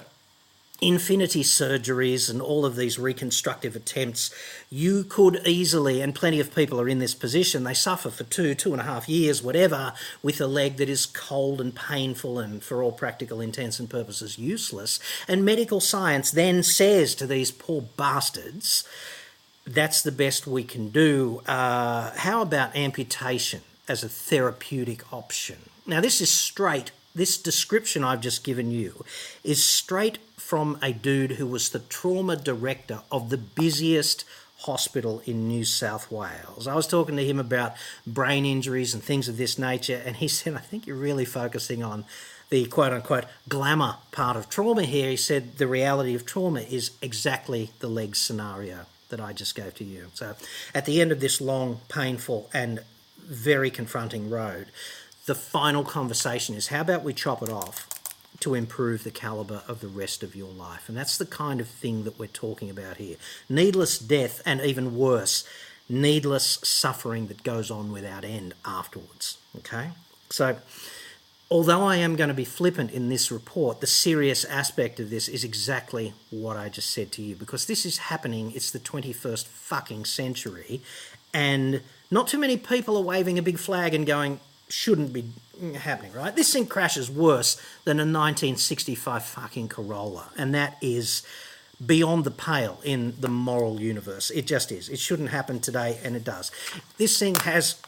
infinity 0.82 1.44
surgeries 1.44 2.30
and 2.30 2.42
all 2.42 2.66
of 2.66 2.76
these 2.76 2.98
reconstructive 2.98 3.76
attempts, 3.76 4.34
you 4.70 5.04
could 5.04 5.42
easily, 5.46 6.02
and 6.02 6.16
plenty 6.16 6.40
of 6.40 6.56
people 6.56 6.80
are 6.80 6.88
in 6.88 7.00
this 7.00 7.16
position, 7.16 7.64
they 7.64 7.74
suffer 7.74 8.10
for 8.10 8.24
two, 8.24 8.56
two 8.56 8.72
and 8.72 8.82
a 8.82 8.86
half 8.86 9.10
years, 9.10 9.44
whatever, 9.44 9.94
with 10.24 10.40
a 10.40 10.48
leg 10.48 10.78
that 10.78 10.90
is 10.90 11.06
cold 11.06 11.60
and 11.60 11.76
painful 11.76 12.40
and, 12.40 12.64
for 12.64 12.82
all 12.82 12.92
practical 12.92 13.42
intents 13.42 13.80
and 13.80 13.90
purposes, 13.90 14.38
useless. 14.38 15.00
And 15.28 15.44
medical 15.44 15.80
science 15.80 16.32
then 16.32 16.64
says 16.64 17.16
to 17.16 17.28
these 17.28 17.52
poor 17.52 17.82
bastards, 17.82 18.88
that's 19.66 20.02
the 20.02 20.12
best 20.12 20.48
we 20.48 20.64
can 20.64 20.90
do. 20.90 21.42
Uh, 21.46 22.12
how 22.16 22.42
about 22.42 22.76
amputation 22.76 23.62
as 23.88 24.04
a 24.04 24.10
therapeutic 24.10 25.14
option? 25.14 25.58
Now, 25.86 26.02
this 26.02 26.22
is 26.22 26.32
straight 26.32 26.92
this 27.16 27.38
description 27.38 28.04
I've 28.04 28.22
just 28.22 28.44
given 28.44 28.72
you 28.72 29.04
is 29.44 29.64
straight 29.64 30.20
from 30.38 30.78
a 30.82 30.94
dude 30.94 31.34
who 31.34 31.48
was 31.48 31.70
the 31.70 31.80
trauma 31.80 32.36
director 32.36 33.02
of 33.12 33.30
the 33.30 33.38
busiest 33.38 34.26
hospital 34.60 35.22
in 35.26 35.48
New 35.48 35.64
South 35.64 36.12
Wales. 36.12 36.68
I 36.68 36.76
was 36.76 36.88
talking 36.88 37.16
to 37.16 37.26
him 37.26 37.40
about 37.40 37.76
brain 38.06 38.46
injuries 38.46 38.94
and 38.94 39.02
things 39.02 39.30
of 39.30 39.38
this 39.38 39.58
nature, 39.58 40.02
and 40.06 40.18
he 40.18 40.28
said, 40.30 40.56
I 40.56 40.60
think 40.60 40.86
you're 40.86 40.96
really 40.96 41.26
focusing 41.26 41.84
on 41.84 42.06
the 42.50 42.66
quote 42.66 42.94
unquote 42.94 43.26
glamour 43.48 43.98
part 44.12 44.36
of 44.36 44.50
trauma 44.50 44.84
here. 44.84 45.12
He 45.12 45.18
said 45.18 45.58
the 45.58 45.68
reality 45.68 46.16
of 46.16 46.26
trauma 46.26 46.62
is 46.62 46.92
exactly 47.02 47.72
the 47.80 47.88
leg 47.88 48.16
scenario 48.16 48.86
that 49.10 49.20
I 49.20 49.34
just 49.34 49.56
gave 49.56 49.76
to 49.76 49.84
you. 49.84 50.08
So 50.14 50.36
at 50.74 50.86
the 50.86 51.02
end 51.02 51.12
of 51.12 51.20
this 51.20 51.40
long, 51.42 51.82
painful, 51.90 52.50
and 52.54 52.82
very 53.18 53.70
confronting 53.70 54.30
road, 54.30 54.68
the 55.30 55.36
final 55.36 55.84
conversation 55.84 56.56
is 56.56 56.70
how 56.70 56.82
about 56.82 57.04
we 57.04 57.14
chop 57.14 57.44
it 57.44 57.50
off 57.50 57.88
to 58.40 58.56
improve 58.56 59.04
the 59.04 59.12
caliber 59.12 59.62
of 59.68 59.80
the 59.80 59.88
rest 59.88 60.24
of 60.24 60.36
your 60.36 60.50
life. 60.50 60.90
And 60.90 60.98
that's 60.98 61.20
the 61.20 61.26
kind 61.26 61.62
of 61.62 61.68
thing 61.68 62.04
that 62.06 62.18
we're 62.18 62.26
talking 62.26 62.68
about 62.68 62.98
here. 62.98 63.16
Needless 63.48 64.00
death, 64.00 64.42
and 64.44 64.60
even 64.60 64.98
worse, 64.98 65.48
needless 65.88 66.58
suffering 66.64 67.28
that 67.28 67.44
goes 67.44 67.70
on 67.70 67.92
without 67.92 68.26
end 68.26 68.56
afterwards. 68.66 69.38
Okay? 69.58 69.92
So, 70.32 70.58
although 71.52 71.84
I 71.84 71.98
am 71.98 72.16
going 72.16 72.30
to 72.30 72.34
be 72.34 72.44
flippant 72.44 72.90
in 72.90 73.10
this 73.10 73.32
report, 73.32 73.82
the 73.82 73.88
serious 73.88 74.44
aspect 74.46 75.00
of 75.00 75.12
this 75.12 75.28
is 75.28 75.44
exactly 75.44 76.16
what 76.32 76.58
I 76.58 76.70
just 76.70 76.90
said 76.90 77.12
to 77.14 77.22
you 77.22 77.36
because 77.36 77.68
this 77.68 77.86
is 77.86 78.00
happening. 78.00 78.52
It's 78.56 78.72
the 78.72 78.80
21st 78.80 79.46
fucking 79.46 80.06
century, 80.06 80.82
and 81.36 81.82
not 82.10 82.28
too 82.28 82.40
many 82.40 82.58
people 82.58 82.98
are 82.98 83.04
waving 83.04 83.38
a 83.38 83.44
big 83.44 83.60
flag 83.60 83.94
and 83.94 84.08
going, 84.08 84.40
shouldn't 84.70 85.12
be 85.12 85.26
happening, 85.76 86.14
right? 86.14 86.36
This 86.36 86.54
thing 86.54 86.68
crashes 86.68 87.10
worse 87.10 87.56
than 87.84 87.98
a 87.98 88.04
1965 88.04 89.26
fucking 89.26 89.68
Corolla, 89.68 90.30
and 90.38 90.54
that 90.56 90.78
is 90.82 91.24
beyond 91.84 92.24
the 92.24 92.32
pale 92.32 92.80
in 92.84 93.16
the 93.20 93.28
moral 93.28 93.82
universe. 93.82 94.30
It 94.30 94.46
just 94.48 94.72
is. 94.72 94.90
It 94.90 95.00
shouldn't 95.00 95.30
happen 95.30 95.60
today, 95.60 96.00
and 96.04 96.16
it 96.16 96.24
does. 96.24 96.52
This 96.98 97.18
thing 97.18 97.36
has 97.36 97.82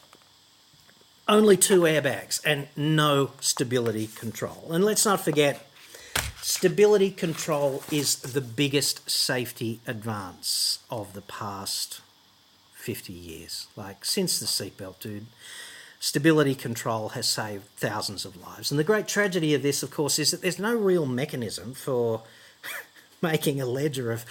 only 1.27 1.55
two 1.55 1.81
airbags 1.81 2.41
and 2.45 2.67
no 2.75 3.31
stability 3.39 4.07
control. 4.07 4.67
And 4.71 4.83
let's 4.83 5.05
not 5.05 5.21
forget, 5.21 5.67
stability 6.41 7.11
control 7.11 7.83
is 7.91 8.15
the 8.17 8.41
biggest 8.41 9.09
safety 9.09 9.81
advance 9.85 10.79
of 10.89 11.13
the 11.13 11.21
past 11.21 12.01
50 12.73 13.13
years. 13.13 13.67
Like, 13.75 14.03
since 14.03 14.39
the 14.39 14.45
seatbelt, 14.45 15.00
dude 15.00 15.27
stability 16.01 16.55
control 16.55 17.10
has 17.10 17.29
saved 17.29 17.63
thousands 17.77 18.25
of 18.25 18.36
lives. 18.36 18.72
And 18.72 18.79
the 18.79 18.84
great 18.84 19.08
tragedy 19.08 19.53
of 19.53 19.62
this, 19.62 19.84
of 19.84 19.91
course, 19.91 20.17
is 20.17 20.31
that 20.31 20.41
there's 20.41 20.58
no 20.58 20.75
real 20.75 21.05
mechanism 21.05 21.75
for 21.75 22.24
making 23.22 23.62
a 23.62 23.67
ledger 23.67 24.12
of 24.12 24.25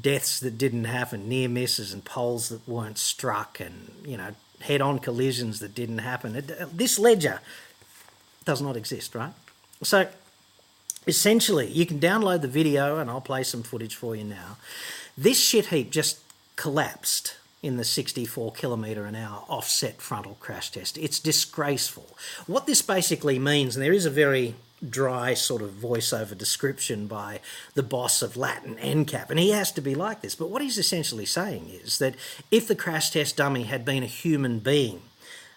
deaths 0.00 0.38
that 0.38 0.56
didn't 0.56 0.84
happen, 0.84 1.28
near 1.28 1.48
misses 1.48 1.92
and 1.92 2.04
poles 2.04 2.50
that 2.50 2.66
weren't 2.68 2.98
struck, 2.98 3.58
and 3.58 3.90
you 4.06 4.16
know 4.16 4.30
head-on 4.60 5.00
collisions 5.00 5.58
that 5.58 5.74
didn't 5.74 5.98
happen. 5.98 6.36
It, 6.36 6.52
uh, 6.52 6.66
this 6.72 7.00
ledger 7.00 7.40
does 8.44 8.62
not 8.62 8.76
exist, 8.76 9.16
right? 9.16 9.32
So 9.82 10.08
essentially, 11.08 11.68
you 11.68 11.84
can 11.84 11.98
download 11.98 12.42
the 12.42 12.48
video, 12.48 12.98
and 12.98 13.10
I'll 13.10 13.20
play 13.20 13.42
some 13.42 13.64
footage 13.64 13.96
for 13.96 14.14
you 14.14 14.22
now. 14.22 14.56
This 15.16 15.40
shit 15.40 15.66
heap 15.66 15.90
just 15.90 16.20
collapsed 16.54 17.34
in 17.62 17.76
the 17.76 17.84
64 17.84 18.52
kilometre 18.52 19.04
an 19.04 19.16
hour 19.16 19.44
offset 19.48 20.00
frontal 20.00 20.36
crash 20.40 20.70
test. 20.70 20.96
It's 20.96 21.18
disgraceful. 21.18 22.16
What 22.46 22.66
this 22.66 22.82
basically 22.82 23.38
means, 23.38 23.74
and 23.74 23.84
there 23.84 23.92
is 23.92 24.06
a 24.06 24.10
very 24.10 24.54
dry 24.88 25.34
sort 25.34 25.62
of 25.62 25.70
voiceover 25.70 26.38
description 26.38 27.08
by 27.08 27.40
the 27.74 27.82
boss 27.82 28.22
of 28.22 28.36
Latin 28.36 28.76
NCAP, 28.76 29.30
and 29.30 29.38
he 29.38 29.50
has 29.50 29.72
to 29.72 29.80
be 29.80 29.94
like 29.94 30.20
this. 30.20 30.36
But 30.36 30.50
what 30.50 30.62
he's 30.62 30.78
essentially 30.78 31.26
saying 31.26 31.68
is 31.68 31.98
that 31.98 32.14
if 32.50 32.68
the 32.68 32.76
crash 32.76 33.10
test 33.10 33.36
dummy 33.36 33.64
had 33.64 33.84
been 33.84 34.04
a 34.04 34.06
human 34.06 34.60
being, 34.60 35.02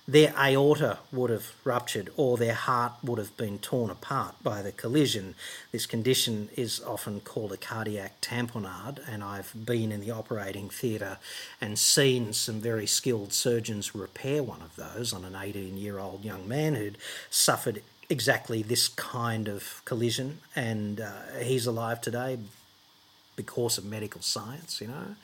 their 0.07 0.33
aorta 0.37 0.99
would 1.11 1.29
have 1.29 1.53
ruptured 1.63 2.09
or 2.17 2.37
their 2.37 2.53
heart 2.53 2.93
would 3.03 3.19
have 3.19 3.35
been 3.37 3.59
torn 3.59 3.89
apart 3.89 4.35
by 4.43 4.61
the 4.61 4.71
collision. 4.71 5.35
This 5.71 5.85
condition 5.85 6.49
is 6.57 6.81
often 6.85 7.21
called 7.21 7.53
a 7.53 7.57
cardiac 7.57 8.19
tamponade, 8.19 8.99
and 9.07 9.23
I've 9.23 9.53
been 9.65 9.91
in 9.91 10.01
the 10.01 10.11
operating 10.11 10.69
theatre 10.69 11.17
and 11.59 11.77
seen 11.77 12.33
some 12.33 12.59
very 12.59 12.87
skilled 12.87 13.31
surgeons 13.31 13.95
repair 13.95 14.43
one 14.43 14.61
of 14.61 14.75
those 14.75 15.13
on 15.13 15.23
an 15.23 15.35
18 15.35 15.77
year 15.77 15.99
old 15.99 16.25
young 16.25 16.47
man 16.47 16.75
who'd 16.75 16.97
suffered 17.29 17.81
exactly 18.09 18.61
this 18.61 18.89
kind 18.89 19.47
of 19.47 19.81
collision, 19.85 20.39
and 20.55 20.99
uh, 20.99 21.11
he's 21.41 21.65
alive 21.65 22.01
today 22.01 22.37
because 23.35 23.77
of 23.77 23.85
medical 23.85 24.21
science, 24.21 24.81
you 24.81 24.87
know. 24.87 25.15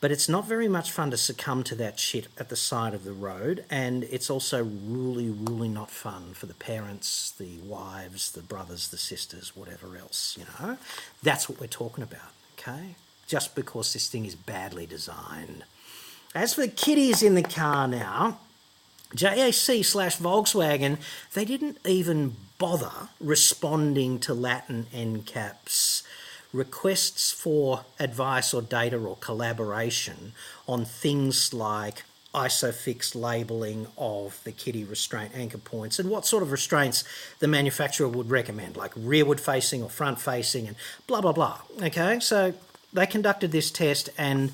But 0.00 0.10
it's 0.10 0.28
not 0.28 0.46
very 0.46 0.68
much 0.68 0.90
fun 0.90 1.10
to 1.10 1.18
succumb 1.18 1.62
to 1.64 1.74
that 1.74 1.98
shit 1.98 2.28
at 2.38 2.48
the 2.48 2.56
side 2.56 2.94
of 2.94 3.04
the 3.04 3.12
road, 3.12 3.66
and 3.70 4.04
it's 4.04 4.30
also 4.30 4.64
really, 4.64 5.28
really 5.28 5.68
not 5.68 5.90
fun 5.90 6.32
for 6.32 6.46
the 6.46 6.54
parents, 6.54 7.32
the 7.32 7.58
wives, 7.58 8.32
the 8.32 8.40
brothers, 8.40 8.88
the 8.88 8.96
sisters, 8.96 9.54
whatever 9.54 9.98
else, 9.98 10.38
you 10.38 10.46
know. 10.46 10.78
That's 11.22 11.50
what 11.50 11.60
we're 11.60 11.66
talking 11.66 12.02
about, 12.02 12.32
okay? 12.58 12.94
Just 13.26 13.54
because 13.54 13.92
this 13.92 14.08
thing 14.08 14.24
is 14.24 14.34
badly 14.34 14.86
designed. 14.86 15.64
As 16.34 16.54
for 16.54 16.62
the 16.62 16.68
kiddies 16.68 17.22
in 17.22 17.34
the 17.34 17.42
car 17.42 17.86
now, 17.86 18.38
JAC 19.14 19.84
slash 19.84 20.16
Volkswagen, 20.16 20.98
they 21.34 21.44
didn't 21.44 21.78
even 21.84 22.36
bother 22.58 23.08
responding 23.20 24.18
to 24.20 24.32
Latin 24.32 24.86
NCAP's 24.94 26.04
requests 26.52 27.30
for 27.30 27.84
advice 27.98 28.52
or 28.52 28.62
data 28.62 28.96
or 28.96 29.16
collaboration 29.16 30.32
on 30.66 30.84
things 30.84 31.54
like 31.54 32.02
isofix 32.34 33.14
labeling 33.14 33.86
of 33.98 34.40
the 34.44 34.52
kitty 34.52 34.84
restraint 34.84 35.32
anchor 35.34 35.58
points 35.58 35.98
and 35.98 36.08
what 36.08 36.24
sort 36.24 36.42
of 36.42 36.52
restraints 36.52 37.02
the 37.40 37.48
manufacturer 37.48 38.08
would 38.08 38.30
recommend, 38.30 38.76
like 38.76 38.92
rearward 38.96 39.40
facing 39.40 39.82
or 39.82 39.90
front 39.90 40.20
facing 40.20 40.68
and 40.68 40.76
blah, 41.06 41.20
blah, 41.20 41.32
blah. 41.32 41.58
Okay, 41.82 42.20
so 42.20 42.54
they 42.92 43.06
conducted 43.06 43.50
this 43.50 43.70
test 43.70 44.10
and 44.16 44.52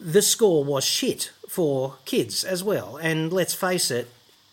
the 0.00 0.22
score 0.22 0.64
was 0.64 0.84
shit 0.84 1.30
for 1.48 1.96
kids 2.04 2.42
as 2.42 2.64
well. 2.64 2.96
And 2.96 3.32
let's 3.32 3.54
face 3.54 3.90
it, 3.90 4.08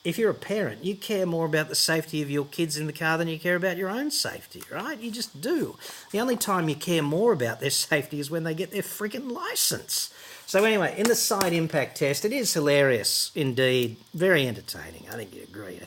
if 0.09 0.17
you're 0.17 0.31
a 0.31 0.35
parent, 0.35 0.83
you 0.83 0.95
care 0.95 1.25
more 1.25 1.45
about 1.45 1.69
the 1.69 1.75
safety 1.75 2.21
of 2.21 2.29
your 2.29 2.45
kids 2.45 2.77
in 2.77 2.87
the 2.87 2.93
car 2.93 3.17
than 3.17 3.27
you 3.27 3.39
care 3.39 3.55
about 3.55 3.77
your 3.77 3.89
own 3.89 4.11
safety, 4.11 4.63
right? 4.71 4.99
You 4.99 5.11
just 5.11 5.39
do. 5.39 5.77
The 6.11 6.19
only 6.19 6.35
time 6.35 6.67
you 6.67 6.75
care 6.75 7.03
more 7.03 7.31
about 7.31 7.59
their 7.59 7.69
safety 7.69 8.19
is 8.19 8.31
when 8.31 8.43
they 8.43 8.53
get 8.53 8.71
their 8.71 8.81
freaking 8.81 9.31
license. 9.31 10.13
So, 10.45 10.63
anyway, 10.63 10.95
in 10.97 11.07
the 11.07 11.15
side 11.15 11.53
impact 11.53 11.97
test, 11.97 12.25
it 12.25 12.33
is 12.33 12.53
hilarious 12.53 13.31
indeed, 13.35 13.97
very 14.13 14.47
entertaining, 14.47 15.05
I 15.07 15.15
think 15.15 15.35
you 15.35 15.43
agree, 15.43 15.79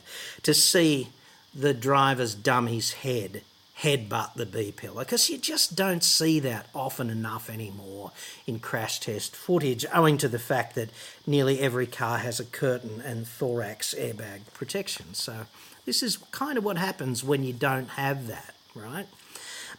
to 0.43 0.53
see 0.53 1.09
the 1.53 1.73
driver's 1.73 2.33
dummy's 2.33 2.93
head 2.93 3.41
headbutt 3.79 4.35
the 4.35 4.45
B 4.45 4.71
pillar 4.71 5.03
because 5.03 5.29
you 5.29 5.37
just 5.37 5.75
don't 5.75 6.03
see 6.03 6.39
that 6.39 6.67
often 6.75 7.09
enough 7.09 7.49
anymore 7.49 8.11
in 8.45 8.59
crash 8.59 8.99
test 8.99 9.35
footage, 9.35 9.85
owing 9.93 10.17
to 10.19 10.27
the 10.27 10.39
fact 10.39 10.75
that 10.75 10.89
nearly 11.25 11.59
every 11.59 11.87
car 11.87 12.19
has 12.19 12.39
a 12.39 12.45
curtain 12.45 13.01
and 13.01 13.27
thorax 13.27 13.93
airbag 13.97 14.41
protection. 14.53 15.13
So, 15.13 15.45
this 15.85 16.01
is 16.01 16.17
kind 16.31 16.57
of 16.57 16.63
what 16.63 16.77
happens 16.77 17.23
when 17.23 17.43
you 17.43 17.51
don't 17.51 17.89
have 17.89 18.27
that, 18.27 18.55
right? 18.73 19.07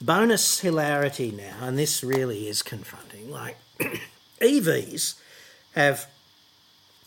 Bonus 0.01 0.61
hilarity 0.61 1.31
now, 1.31 1.57
and 1.63 1.79
this 1.79 2.05
really 2.05 2.47
is 2.49 2.63
confronting. 2.63 3.31
Like, 3.31 3.57
EVs 4.41 5.15
have 5.75 6.07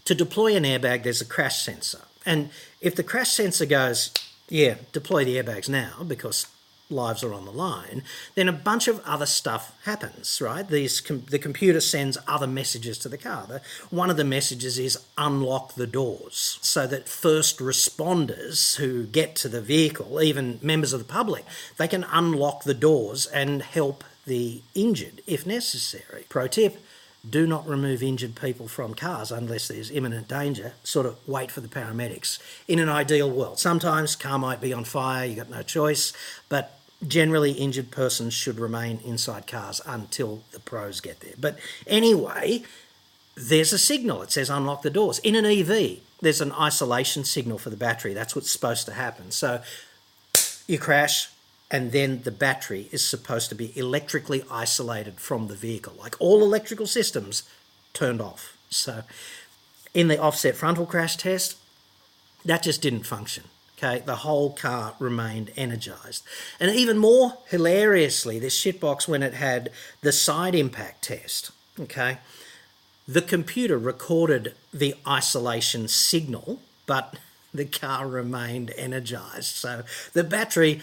to 0.06 0.16
deploy 0.16 0.56
an 0.56 0.64
airbag, 0.64 1.04
there's 1.04 1.22
a 1.22 1.26
crash 1.26 1.62
sensor. 1.62 2.02
And 2.26 2.50
if 2.82 2.96
the 2.96 3.04
crash 3.04 3.32
sensor 3.32 3.66
goes, 3.66 4.12
yeah, 4.50 4.76
deploy 4.94 5.26
the 5.26 5.36
airbags 5.36 5.70
now 5.70 6.04
because 6.08 6.48
lives 6.90 7.24
are 7.24 7.34
on 7.34 7.46
the 7.46 7.52
line, 7.52 8.04
then 8.36 8.48
a 8.48 8.54
bunch 8.54 8.88
of 8.88 9.02
other 9.06 9.26
stuff 9.26 9.76
happens, 9.84 10.42
right? 10.42 10.68
These 10.68 11.02
com- 11.02 11.24
the 11.30 11.40
computer 11.40 11.82
sends 11.82 12.18
other 12.28 12.48
messages 12.48 12.98
to 13.00 13.10
the 13.10 13.18
car. 13.18 13.46
The, 13.48 13.62
one 13.90 14.10
of 14.10 14.18
the 14.18 14.24
messages 14.24 14.80
is 14.80 15.00
unlock 15.18 15.76
the 15.76 15.88
doors 15.88 16.60
so 16.62 16.88
that 16.88 17.10
first 17.10 17.60
responders 17.60 18.78
who 18.78 19.06
get 19.06 19.36
to 19.38 19.50
the 19.50 19.62
vehicle, 19.62 20.22
even 20.22 20.60
members 20.62 20.94
of 20.94 21.00
the 21.00 21.14
public, 21.14 21.46
they 21.78 21.88
can 21.88 22.06
unlock 22.12 22.64
the 22.64 22.74
doors 22.74 23.26
and 23.28 23.62
help 23.62 24.04
the 24.26 24.62
injured 24.76 25.22
if 25.26 25.46
necessary. 25.46 26.26
Pro 26.30 26.48
tip 26.48 26.78
do 27.28 27.48
not 27.48 27.68
remove 27.68 28.04
injured 28.04 28.36
people 28.36 28.68
from 28.68 28.94
cars 28.94 29.32
unless 29.32 29.68
there's 29.68 29.92
imminent 29.92 30.28
danger. 30.28 30.74
Sort 30.84 31.06
of 31.06 31.18
wait 31.28 31.52
for 31.52 31.62
the 31.62 31.68
paramedics. 31.68 32.40
In 32.68 32.80
an 32.80 32.90
ideal 32.90 33.30
world, 33.30 33.60
sometimes 33.60 34.16
car 34.16 34.40
might 34.40 34.62
be 34.62 34.72
on 34.72 34.84
fire, 34.84 35.26
you 35.26 35.36
got 35.36 35.50
no 35.50 35.62
choice, 35.62 36.14
but 36.48 36.77
generally 37.06 37.52
injured 37.52 37.92
persons 37.92 38.34
should 38.34 38.60
remain 38.60 39.00
inside 39.06 39.46
cars 39.46 39.82
until 39.86 40.44
the 40.52 40.60
pros 40.60 41.00
get 41.00 41.20
there. 41.20 41.34
But 41.40 41.60
anyway, 41.86 42.64
there's 43.36 43.74
a 43.74 43.78
signal. 43.78 44.24
It 44.24 44.32
says 44.32 44.50
unlock 44.50 44.82
the 44.82 44.90
doors. 44.90 45.20
In 45.20 45.36
an 45.36 45.46
EV, 45.46 46.00
there's 46.22 46.42
an 46.42 46.52
isolation 46.54 47.24
signal 47.24 47.60
for 47.60 47.70
the 47.70 47.78
battery. 47.78 48.14
That's 48.14 48.36
what's 48.36 48.50
supposed 48.50 48.86
to 48.88 48.94
happen. 48.94 49.32
So 49.32 49.62
you 50.68 50.78
crash, 50.78 51.30
and 51.70 51.92
then 51.92 52.22
the 52.24 52.32
battery 52.32 52.90
is 52.92 53.06
supposed 53.06 53.50
to 53.50 53.56
be 53.56 53.78
electrically 53.78 54.44
isolated 54.50 55.20
from 55.20 55.48
the 55.48 55.56
vehicle, 55.56 55.94
like 56.00 56.16
all 56.20 56.44
electrical 56.44 56.88
systems 56.88 57.44
turned 57.94 58.22
off. 58.22 58.58
So, 58.70 59.04
in 59.94 60.08
the 60.08 60.18
offset 60.18 60.56
frontal 60.56 60.86
crash 60.86 61.18
test, 61.18 61.58
that 62.46 62.64
just 62.64 62.82
didn't 62.82 63.04
function. 63.04 63.46
Okay, 63.78 64.02
the 64.06 64.18
whole 64.18 64.54
car 64.54 64.96
remained 64.98 65.52
energized. 65.56 66.24
And 66.60 66.76
even 66.76 66.98
more 66.98 67.38
hilariously, 67.48 68.40
this 68.40 68.60
shitbox, 68.60 69.08
when 69.08 69.22
it 69.22 69.36
had 69.36 69.70
the 70.02 70.12
side 70.12 70.56
impact 70.56 71.04
test, 71.04 71.52
okay, 71.80 72.18
the 73.08 73.22
computer 73.22 73.78
recorded 73.78 74.56
the 74.74 74.96
isolation 75.08 75.88
signal, 75.88 76.60
but 76.88 77.18
the 77.54 77.66
car 77.66 78.08
remained 78.08 78.74
energized. 78.76 79.56
So 79.56 79.84
the 80.14 80.24
battery 80.24 80.82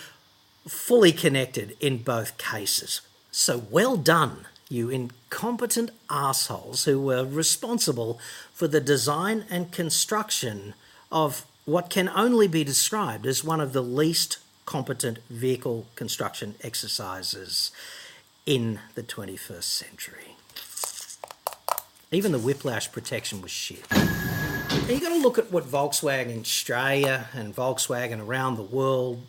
fully 0.66 1.12
connected 1.12 1.76
in 1.80 1.98
both 1.98 2.38
cases. 2.38 3.00
So 3.32 3.64
well 3.70 3.96
done, 3.96 4.46
you 4.68 4.88
incompetent 4.88 5.90
assholes 6.08 6.84
who 6.84 7.00
were 7.00 7.24
responsible 7.24 8.18
for 8.52 8.68
the 8.68 8.80
design 8.80 9.44
and 9.50 9.72
construction 9.72 10.74
of 11.10 11.44
what 11.64 11.90
can 11.90 12.08
only 12.10 12.46
be 12.46 12.64
described 12.64 13.26
as 13.26 13.42
one 13.42 13.60
of 13.60 13.72
the 13.72 13.82
least 13.82 14.38
competent 14.66 15.18
vehicle 15.30 15.86
construction 15.94 16.54
exercises 16.62 17.70
in 18.46 18.80
the 18.94 19.02
21st 19.02 19.62
century. 19.62 20.36
Even 22.10 22.32
the 22.32 22.38
whiplash 22.38 22.92
protection 22.92 23.40
was 23.40 23.50
shit. 23.50 23.84
Are 23.90 24.92
you 24.92 25.00
got 25.00 25.08
to 25.08 25.18
look 25.18 25.38
at 25.38 25.50
what 25.50 25.64
Volkswagen 25.64 26.40
Australia 26.40 27.28
and 27.34 27.56
Volkswagen 27.56 28.24
around 28.24 28.56
the 28.56 28.62
world 28.62 29.22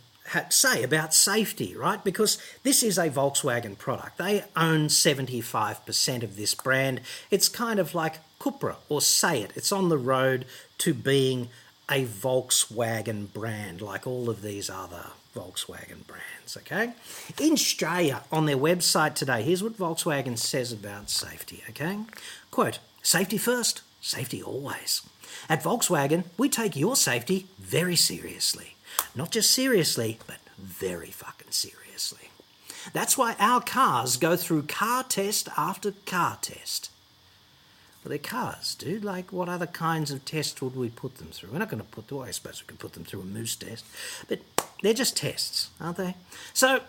say 0.50 0.84
about 0.84 1.14
safety, 1.14 1.76
right? 1.76 2.04
Because 2.04 2.38
this 2.64 2.84
is 2.84 2.98
a 2.98 3.10
Volkswagen 3.10 3.78
product. 3.78 4.18
They 4.18 4.44
own 4.56 4.88
75% 4.88 6.24
of 6.24 6.36
this 6.36 6.56
brand. 6.56 7.02
It's 7.32 7.48
kind 7.48 7.80
of 7.80 7.96
like 7.96 8.16
Cupra 8.40 8.76
or 8.90 9.02
SEAT. 9.02 9.52
It's 9.56 9.72
on 9.72 9.90
the 9.90 9.98
road 9.98 10.46
to 10.80 10.94
being 10.94 11.50
a 11.90 12.06
Volkswagen 12.06 13.32
brand, 13.32 13.82
like 13.82 14.08
all 14.08 14.30
of 14.30 14.42
these 14.42 14.70
other 14.70 15.08
Volkswagen 15.36 16.06
brands, 16.08 16.58
okay? 16.58 16.94
In 17.40 17.54
Australia, 17.54 18.24
on 18.32 18.46
their 18.46 18.58
website 18.58 19.16
today, 19.16 19.44
here's 19.44 19.62
what 19.62 19.78
Volkswagen 19.78 20.38
says 20.38 20.72
about 20.72 21.10
safety, 21.10 21.64
okay? 21.70 22.00
Quote, 22.52 22.80
safety 23.04 23.38
first, 23.38 23.82
safety 24.02 24.42
always. 24.42 25.02
At 25.50 25.64
Volkswagen, 25.64 26.24
we 26.38 26.50
take 26.50 26.76
your 26.76 26.96
safety 26.96 27.48
very 27.60 27.96
seriously. 27.96 28.76
Not 29.14 29.32
just 29.32 29.52
seriously, 29.52 30.20
but 30.26 30.38
very 30.58 31.12
fucking 31.12 31.52
seriously. 31.52 32.30
That's 32.94 33.18
why 33.18 33.36
our 33.40 33.62
cars 33.62 34.18
go 34.18 34.36
through 34.36 34.64
car 34.64 35.04
test 35.04 35.50
after 35.58 35.94
car 36.06 36.38
test. 36.42 36.90
Well, 38.06 38.12
they're 38.12 38.20
cars, 38.20 38.76
dude. 38.76 39.04
Like, 39.04 39.34
what 39.34 39.50
other 39.50 39.66
kinds 39.66 40.12
of 40.12 40.24
tests 40.26 40.62
would 40.62 40.76
we 40.76 40.90
put 40.90 41.18
them 41.18 41.30
through? 41.32 41.50
We're 41.52 41.58
not 41.58 41.72
going 41.72 41.82
to 41.82 41.90
put, 41.90 42.12
well, 42.12 42.22
I 42.22 42.30
suppose 42.30 42.62
we 42.62 42.68
could 42.68 42.78
put 42.78 42.94
them 42.94 43.04
through 43.04 43.22
a 43.22 43.26
moose 43.26 43.56
test, 43.56 43.84
but 44.30 44.42
they're 44.84 44.94
just 44.94 45.18
tests, 45.18 45.72
aren't 45.82 45.98
they? 45.98 46.14
So, 46.54 46.82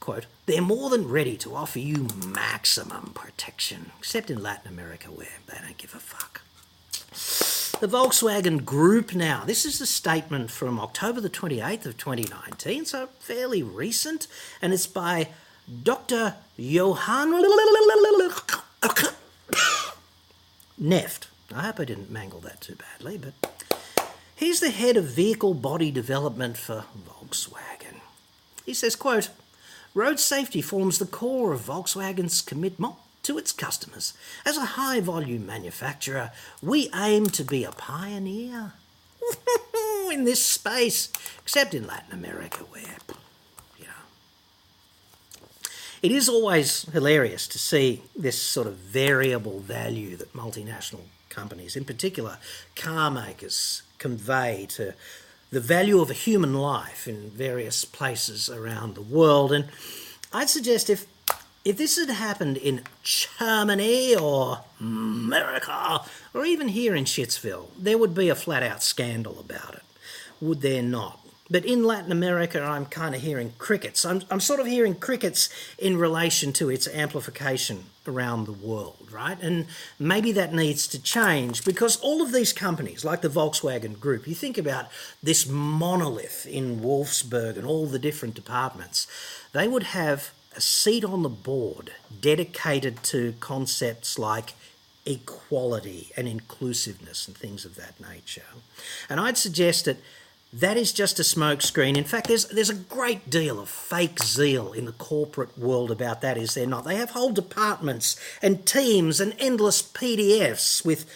quote, 0.00 0.26
they're 0.44 0.60
more 0.60 0.90
than 0.90 1.08
ready 1.08 1.38
to 1.38 1.54
offer 1.54 1.78
you 1.78 2.08
maximum 2.26 3.12
protection, 3.14 3.92
except 4.00 4.30
in 4.30 4.42
Latin 4.42 4.70
America 4.70 5.06
where 5.08 5.38
they 5.46 5.56
don't 5.64 5.78
give 5.78 5.94
a 5.94 5.98
fuck. 5.98 6.42
The 7.80 7.88
Volkswagen 7.88 8.62
Group 8.62 9.14
now. 9.14 9.44
This 9.46 9.64
is 9.64 9.80
a 9.80 9.86
statement 9.86 10.50
from 10.50 10.78
October 10.78 11.22
the 11.22 11.30
28th 11.30 11.86
of 11.86 11.96
2019, 11.96 12.84
so 12.84 13.08
fairly 13.18 13.62
recent, 13.62 14.26
and 14.60 14.74
it's 14.74 14.86
by 14.86 15.28
Dr. 15.82 16.34
Johann 16.58 17.30
Neft. 20.80 21.26
I 21.54 21.62
hope 21.62 21.80
I 21.80 21.84
didn't 21.84 22.10
mangle 22.10 22.40
that 22.40 22.60
too 22.60 22.76
badly, 22.76 23.18
but 23.18 23.68
he's 24.34 24.60
the 24.60 24.70
head 24.70 24.96
of 24.96 25.04
vehicle 25.04 25.52
body 25.54 25.90
development 25.90 26.56
for 26.56 26.84
Volkswagen. 26.96 28.00
He 28.64 28.72
says, 28.72 28.96
quote, 28.96 29.28
Road 29.92 30.18
safety 30.20 30.62
forms 30.62 30.98
the 30.98 31.06
core 31.06 31.52
of 31.52 31.60
Volkswagen's 31.60 32.40
commitment 32.40 32.94
to 33.24 33.36
its 33.36 33.52
customers. 33.52 34.14
As 34.46 34.56
a 34.56 34.76
high 34.76 35.00
volume 35.00 35.44
manufacturer, 35.44 36.30
we 36.62 36.88
aim 36.94 37.26
to 37.26 37.44
be 37.44 37.64
a 37.64 37.72
pioneer 37.72 38.72
in 40.10 40.24
this 40.24 40.44
space, 40.44 41.12
except 41.42 41.74
in 41.74 41.86
Latin 41.86 42.12
America, 42.12 42.60
where. 42.70 42.96
It 46.02 46.12
is 46.12 46.30
always 46.30 46.84
hilarious 46.92 47.46
to 47.48 47.58
see 47.58 48.02
this 48.16 48.40
sort 48.40 48.66
of 48.66 48.76
variable 48.76 49.60
value 49.60 50.16
that 50.16 50.32
multinational 50.32 51.02
companies, 51.28 51.76
in 51.76 51.84
particular 51.84 52.38
car 52.74 53.10
makers, 53.10 53.82
convey 53.98 54.66
to 54.70 54.94
the 55.50 55.60
value 55.60 56.00
of 56.00 56.08
a 56.08 56.14
human 56.14 56.54
life 56.54 57.06
in 57.06 57.28
various 57.30 57.84
places 57.84 58.48
around 58.48 58.94
the 58.94 59.02
world. 59.02 59.52
And 59.52 59.66
I'd 60.32 60.48
suggest 60.48 60.88
if 60.88 61.06
if 61.62 61.76
this 61.76 61.98
had 61.98 62.08
happened 62.08 62.56
in 62.56 62.80
Germany 63.02 64.16
or 64.16 64.60
America 64.80 66.00
or 66.32 66.46
even 66.46 66.68
here 66.68 66.94
in 66.94 67.04
Shitsville, 67.04 67.66
there 67.78 67.98
would 67.98 68.14
be 68.14 68.30
a 68.30 68.34
flat 68.34 68.62
out 68.62 68.82
scandal 68.82 69.38
about 69.38 69.74
it, 69.74 69.82
would 70.40 70.62
there 70.62 70.82
not? 70.82 71.19
But 71.50 71.64
in 71.64 71.82
Latin 71.84 72.12
America, 72.12 72.62
I'm 72.62 72.86
kind 72.86 73.14
of 73.14 73.22
hearing 73.22 73.54
crickets. 73.58 74.04
I'm, 74.04 74.22
I'm 74.30 74.38
sort 74.40 74.60
of 74.60 74.66
hearing 74.66 74.94
crickets 74.94 75.48
in 75.78 75.96
relation 75.96 76.52
to 76.54 76.70
its 76.70 76.86
amplification 76.86 77.86
around 78.06 78.46
the 78.46 78.52
world, 78.52 79.08
right? 79.10 79.36
And 79.42 79.66
maybe 79.98 80.30
that 80.32 80.54
needs 80.54 80.86
to 80.88 81.02
change 81.02 81.64
because 81.64 81.96
all 82.00 82.22
of 82.22 82.32
these 82.32 82.52
companies, 82.52 83.04
like 83.04 83.20
the 83.20 83.28
Volkswagen 83.28 83.98
Group, 83.98 84.28
you 84.28 84.34
think 84.34 84.58
about 84.58 84.86
this 85.22 85.48
monolith 85.48 86.46
in 86.46 86.80
Wolfsburg 86.80 87.56
and 87.56 87.66
all 87.66 87.86
the 87.86 87.98
different 87.98 88.34
departments, 88.34 89.08
they 89.52 89.66
would 89.66 89.82
have 89.82 90.30
a 90.56 90.60
seat 90.60 91.04
on 91.04 91.22
the 91.22 91.28
board 91.28 91.92
dedicated 92.20 93.02
to 93.04 93.34
concepts 93.40 94.18
like 94.18 94.54
equality 95.06 96.10
and 96.16 96.28
inclusiveness 96.28 97.26
and 97.26 97.36
things 97.36 97.64
of 97.64 97.74
that 97.74 98.00
nature. 98.00 98.42
And 99.08 99.18
I'd 99.18 99.38
suggest 99.38 99.84
that 99.86 99.98
that 100.52 100.76
is 100.76 100.92
just 100.92 101.20
a 101.20 101.22
smokescreen. 101.22 101.96
In 101.96 102.04
fact, 102.04 102.28
there's 102.28 102.46
there's 102.46 102.70
a 102.70 102.74
great 102.74 103.30
deal 103.30 103.60
of 103.60 103.68
fake 103.68 104.22
zeal 104.22 104.72
in 104.72 104.84
the 104.84 104.92
corporate 104.92 105.56
world 105.56 105.90
about 105.90 106.20
that, 106.22 106.36
is 106.36 106.54
there 106.54 106.66
not? 106.66 106.84
They 106.84 106.96
have 106.96 107.10
whole 107.10 107.32
departments 107.32 108.18
and 108.42 108.66
teams 108.66 109.20
and 109.20 109.34
endless 109.38 109.80
PDFs 109.80 110.84
with 110.84 111.08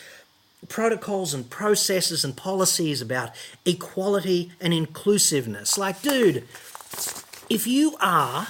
protocols 0.68 1.34
and 1.34 1.50
processes 1.50 2.24
and 2.24 2.36
policies 2.36 3.02
about 3.02 3.30
equality 3.64 4.52
and 4.60 4.72
inclusiveness. 4.72 5.76
Like, 5.76 6.00
dude, 6.00 6.44
if 7.50 7.66
you 7.66 7.96
are 8.00 8.48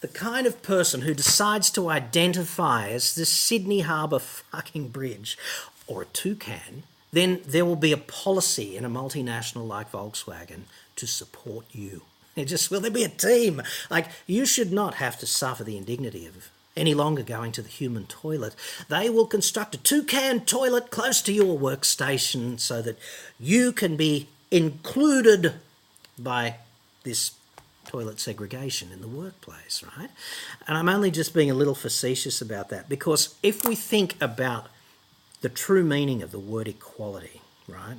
the 0.00 0.08
kind 0.08 0.46
of 0.46 0.62
person 0.62 1.02
who 1.02 1.14
decides 1.14 1.70
to 1.70 1.90
identify 1.90 2.88
as 2.88 3.14
the 3.14 3.26
Sydney 3.26 3.80
Harbour 3.80 4.20
fucking 4.20 4.88
bridge 4.88 5.36
or 5.86 6.02
a 6.02 6.06
toucan, 6.06 6.84
then 7.12 7.40
there 7.46 7.64
will 7.64 7.76
be 7.76 7.92
a 7.92 7.96
policy 7.96 8.76
in 8.76 8.84
a 8.84 8.90
multinational 8.90 9.66
like 9.66 9.92
Volkswagen 9.92 10.62
to 10.96 11.06
support 11.06 11.66
you. 11.72 12.02
It 12.36 12.46
just 12.46 12.70
will 12.70 12.80
there 12.80 12.90
be 12.90 13.04
a 13.04 13.08
team? 13.08 13.62
Like 13.90 14.06
you 14.26 14.46
should 14.46 14.72
not 14.72 14.94
have 14.94 15.18
to 15.18 15.26
suffer 15.26 15.64
the 15.64 15.76
indignity 15.76 16.26
of 16.26 16.50
any 16.76 16.94
longer 16.94 17.22
going 17.22 17.52
to 17.52 17.62
the 17.62 17.68
human 17.68 18.06
toilet. 18.06 18.54
They 18.88 19.10
will 19.10 19.26
construct 19.26 19.74
a 19.74 19.78
toucan 19.78 20.44
toilet 20.44 20.90
close 20.90 21.20
to 21.22 21.32
your 21.32 21.58
workstation 21.58 22.60
so 22.60 22.80
that 22.82 22.98
you 23.40 23.72
can 23.72 23.96
be 23.96 24.28
included 24.50 25.54
by 26.18 26.56
this 27.02 27.32
toilet 27.86 28.20
segregation 28.20 28.92
in 28.92 29.00
the 29.00 29.08
workplace, 29.08 29.82
right? 29.96 30.10
And 30.66 30.76
I'm 30.76 30.88
only 30.88 31.10
just 31.10 31.34
being 31.34 31.50
a 31.50 31.54
little 31.54 31.74
facetious 31.74 32.40
about 32.40 32.68
that 32.68 32.88
because 32.88 33.34
if 33.42 33.64
we 33.64 33.74
think 33.74 34.14
about 34.20 34.68
the 35.40 35.48
true 35.48 35.84
meaning 35.84 36.22
of 36.22 36.30
the 36.30 36.38
word 36.38 36.68
equality, 36.68 37.40
right? 37.66 37.98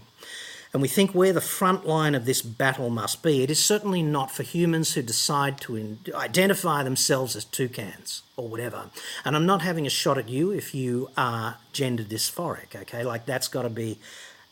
And 0.71 0.82
we 0.84 0.88
think 0.88 1.15
where 1.15 1.34
the 1.34 1.41
front 1.41 1.88
line 1.88 2.13
of 2.13 2.25
this 2.25 2.43
battle 2.43 2.91
must 2.91 3.23
be, 3.23 3.41
it 3.41 3.49
is 3.49 3.63
certainly 3.63 4.04
not 4.04 4.30
for 4.30 4.43
humans 4.43 4.93
who 4.93 5.02
decide 5.02 5.60
to 5.62 5.75
in- 5.75 5.99
identify 6.13 6.84
themselves 6.84 7.36
as 7.36 7.45
toucans 7.45 8.21
or 8.38 8.47
whatever. 8.47 8.91
And 9.25 9.36
I'm 9.36 9.47
not 9.47 9.63
having 9.63 9.88
a 9.88 9.89
shot 9.89 10.19
at 10.19 10.30
you 10.30 10.52
if 10.52 10.75
you 10.75 11.10
are 11.17 11.58
gender 11.73 12.04
dysphoric, 12.04 12.75
okay? 12.75 13.04
Like 13.04 13.25
that's 13.25 13.47
got 13.47 13.63
to 13.63 13.69
be 13.69 13.97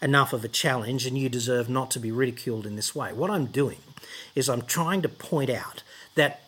enough 0.02 0.34
of 0.34 0.44
a 0.44 0.48
challenge 0.48 1.06
and 1.06 1.18
you 1.18 1.30
deserve 1.30 1.70
not 1.70 1.92
to 1.92 2.00
be 2.00 2.12
ridiculed 2.12 2.66
in 2.66 2.76
this 2.76 2.96
way. 2.96 3.14
What 3.14 3.30
I'm 3.30 3.48
doing 3.48 3.80
is 4.34 4.50
I'm 4.50 4.64
trying 4.64 5.04
to 5.04 5.10
point 5.10 5.52
out 5.52 5.84
that 6.16 6.42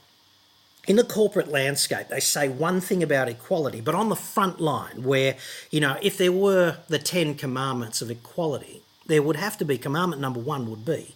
in 0.89 0.95
the 0.95 1.03
corporate 1.03 1.47
landscape, 1.47 2.07
they 2.07 2.19
say 2.19 2.49
one 2.49 2.81
thing 2.81 3.03
about 3.03 3.29
equality, 3.29 3.79
but 3.79 3.93
on 3.93 4.09
the 4.09 4.15
front 4.15 4.59
line, 4.59 5.03
where, 5.03 5.35
you 5.69 5.79
know, 5.79 5.97
if 6.01 6.17
there 6.17 6.31
were 6.31 6.77
the 6.87 6.97
Ten 6.97 7.35
Commandments 7.35 8.01
of 8.01 8.09
equality, 8.09 8.81
there 9.05 9.21
would 9.21 9.35
have 9.35 9.55
to 9.59 9.65
be, 9.65 9.77
commandment 9.77 10.19
number 10.19 10.39
one 10.39 10.67
would 10.67 10.83
be 10.83 11.13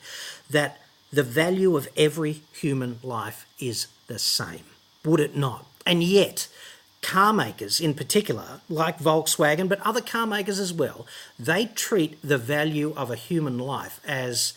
that 0.47 0.79
the 1.12 1.23
value 1.23 1.75
of 1.75 1.88
every 1.97 2.43
human 2.53 2.99
life 3.01 3.47
is 3.59 3.88
the 4.05 4.19
same, 4.19 4.65
would 5.03 5.19
it 5.19 5.36
not? 5.36 5.65
And 5.88 6.03
yet, 6.03 6.47
car 7.01 7.33
makers 7.33 7.81
in 7.81 7.95
particular, 7.95 8.62
like 8.69 8.99
Volkswagen, 8.99 9.67
but 9.67 9.81
other 9.81 10.01
car 10.01 10.27
makers 10.27 10.59
as 10.59 10.71
well, 10.71 11.07
they 11.39 11.65
treat 11.65 12.21
the 12.21 12.38
value 12.38 12.93
of 12.95 13.09
a 13.09 13.15
human 13.15 13.57
life 13.57 13.99
as 14.05 14.53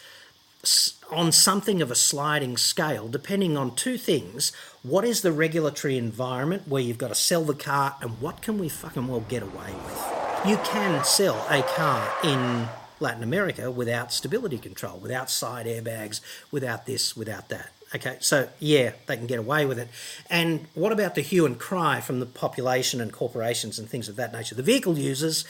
on 1.10 1.32
something 1.32 1.80
of 1.80 1.90
a 1.90 1.94
sliding 1.94 2.56
scale, 2.56 3.08
depending 3.08 3.56
on 3.56 3.74
two 3.74 3.96
things. 3.96 4.52
What 4.82 5.04
is 5.04 5.22
the 5.22 5.32
regulatory 5.32 5.96
environment 5.96 6.66
where 6.66 6.82
you've 6.82 6.98
got 6.98 7.08
to 7.08 7.14
sell 7.14 7.44
the 7.44 7.54
car, 7.54 7.96
and 8.00 8.20
what 8.20 8.42
can 8.42 8.58
we 8.58 8.68
fucking 8.68 9.06
well 9.06 9.20
get 9.20 9.42
away 9.42 9.72
with? 9.84 10.48
You 10.48 10.56
can 10.58 11.04
sell 11.04 11.46
a 11.50 11.62
car 11.62 12.12
in 12.22 12.68
Latin 13.00 13.22
America 13.22 13.70
without 13.70 14.12
stability 14.12 14.58
control, 14.58 14.98
without 14.98 15.30
side 15.30 15.66
airbags, 15.66 16.20
without 16.50 16.86
this, 16.86 17.16
without 17.16 17.48
that. 17.48 17.72
Okay, 17.94 18.16
so 18.20 18.48
yeah, 18.58 18.92
they 19.06 19.16
can 19.16 19.26
get 19.26 19.38
away 19.38 19.64
with 19.64 19.78
it. 19.78 19.88
And 20.28 20.66
what 20.74 20.92
about 20.92 21.14
the 21.14 21.20
hue 21.20 21.46
and 21.46 21.58
cry 21.58 22.00
from 22.00 22.20
the 22.20 22.26
population 22.26 23.00
and 23.00 23.12
corporations 23.12 23.78
and 23.78 23.88
things 23.88 24.08
of 24.08 24.16
that 24.16 24.32
nature? 24.32 24.54
The 24.54 24.62
vehicle 24.62 24.98
users, 24.98 25.44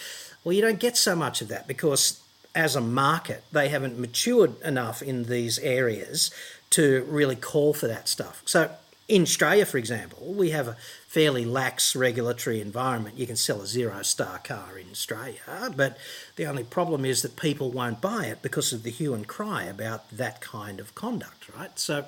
well, 0.45 0.53
you 0.53 0.61
don't 0.61 0.79
get 0.79 0.97
so 0.97 1.17
much 1.17 1.41
of 1.41 1.49
that 1.49 1.67
because 1.67 2.21
as 2.57 2.75
a 2.75 2.81
market, 2.81 3.45
they 3.53 3.69
haven't 3.69 3.99
matured 3.99 4.61
enough 4.63 5.03
in 5.03 5.25
these 5.25 5.59
areas 5.59 6.31
to 6.71 7.05
really 7.09 7.37
call 7.37 7.75
for 7.75 7.87
that 7.87 8.09
stuff. 8.09 8.43
So 8.47 8.71
in 9.09 9.23
Australia, 9.23 9.67
for 9.67 9.79
example, 9.79 10.33
we 10.35 10.51
have 10.51 10.67
a 10.67 10.77
fairly 11.07 11.45
lax 11.45 11.95
regulatory 11.95 12.61
environment. 12.61 13.19
You 13.19 13.27
can 13.27 13.37
sell 13.37 13.61
a 13.61 13.67
zero 13.67 14.03
star 14.03 14.39
car 14.39 14.79
in 14.79 14.91
Australia, 14.91 15.73
but 15.77 15.97
the 16.35 16.47
only 16.47 16.65
problem 16.65 17.05
is 17.05 17.23
that 17.23 17.37
people 17.37 17.71
won't 17.71 18.01
buy 18.01 18.25
it 18.25 18.43
because 18.43 18.73
of 18.73 18.83
the 18.83 18.91
hue 18.91 19.15
and 19.15 19.29
cry 19.29 19.65
about 19.65 20.11
that 20.11 20.41
kind 20.41 20.81
of 20.81 20.95
conduct, 20.95 21.49
right? 21.57 21.79
So 21.79 22.07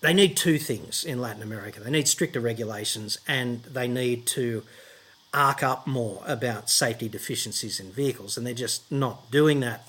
they 0.00 0.12
need 0.12 0.36
two 0.36 0.58
things 0.58 1.04
in 1.04 1.20
Latin 1.20 1.42
America 1.42 1.80
they 1.80 1.90
need 1.90 2.06
stricter 2.06 2.40
regulations 2.40 3.18
and 3.26 3.62
they 3.64 3.88
need 3.88 4.26
to 4.26 4.62
arc 5.38 5.62
up 5.62 5.86
more 5.86 6.20
about 6.26 6.68
safety 6.68 7.08
deficiencies 7.08 7.78
in 7.78 7.92
vehicles, 7.92 8.36
and 8.36 8.44
they're 8.44 8.54
just 8.54 8.90
not 8.90 9.30
doing 9.30 9.60
that. 9.60 9.86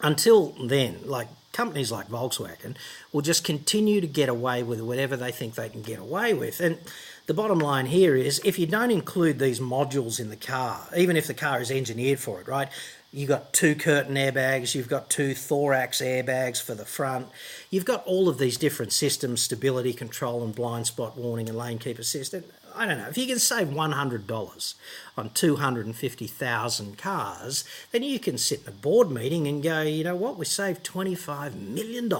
Until 0.00 0.54
then, 0.64 1.00
like 1.04 1.26
companies 1.52 1.90
like 1.90 2.08
Volkswagen 2.08 2.76
will 3.12 3.20
just 3.20 3.42
continue 3.42 4.00
to 4.00 4.06
get 4.06 4.28
away 4.28 4.62
with 4.62 4.80
whatever 4.80 5.16
they 5.16 5.32
think 5.32 5.56
they 5.56 5.68
can 5.68 5.82
get 5.82 5.98
away 5.98 6.34
with. 6.34 6.60
And 6.60 6.78
the 7.26 7.34
bottom 7.34 7.58
line 7.58 7.86
here 7.86 8.14
is 8.14 8.40
if 8.44 8.60
you 8.60 8.66
don't 8.66 8.92
include 8.92 9.40
these 9.40 9.58
modules 9.58 10.20
in 10.20 10.30
the 10.30 10.36
car, 10.36 10.88
even 10.96 11.16
if 11.16 11.26
the 11.26 11.34
car 11.34 11.60
is 11.60 11.70
engineered 11.70 12.20
for 12.20 12.40
it, 12.40 12.46
right? 12.46 12.68
You've 13.12 13.28
got 13.28 13.52
two 13.52 13.74
curtain 13.74 14.14
airbags, 14.14 14.74
you've 14.74 14.88
got 14.88 15.10
two 15.10 15.34
thorax 15.34 16.00
airbags 16.00 16.62
for 16.62 16.74
the 16.74 16.86
front, 16.86 17.26
you've 17.70 17.84
got 17.84 18.04
all 18.06 18.28
of 18.28 18.38
these 18.38 18.56
different 18.56 18.92
systems 18.92 19.42
stability 19.42 19.92
control 19.92 20.42
and 20.42 20.54
blind 20.54 20.86
spot 20.86 21.16
warning 21.16 21.48
and 21.48 21.58
lane 21.58 21.78
keep 21.78 21.98
assist. 21.98 22.34
I 22.74 22.86
don't 22.86 22.98
know, 22.98 23.08
if 23.08 23.18
you 23.18 23.26
can 23.26 23.38
save 23.38 23.68
$100 23.68 24.74
on 25.16 25.30
250,000 25.30 26.98
cars, 26.98 27.64
then 27.90 28.02
you 28.02 28.18
can 28.18 28.38
sit 28.38 28.62
in 28.62 28.68
a 28.68 28.76
board 28.76 29.10
meeting 29.10 29.46
and 29.46 29.62
go, 29.62 29.82
you 29.82 30.04
know 30.04 30.16
what, 30.16 30.36
we 30.36 30.44
saved 30.44 30.84
$25 30.84 31.54
million 31.54 32.10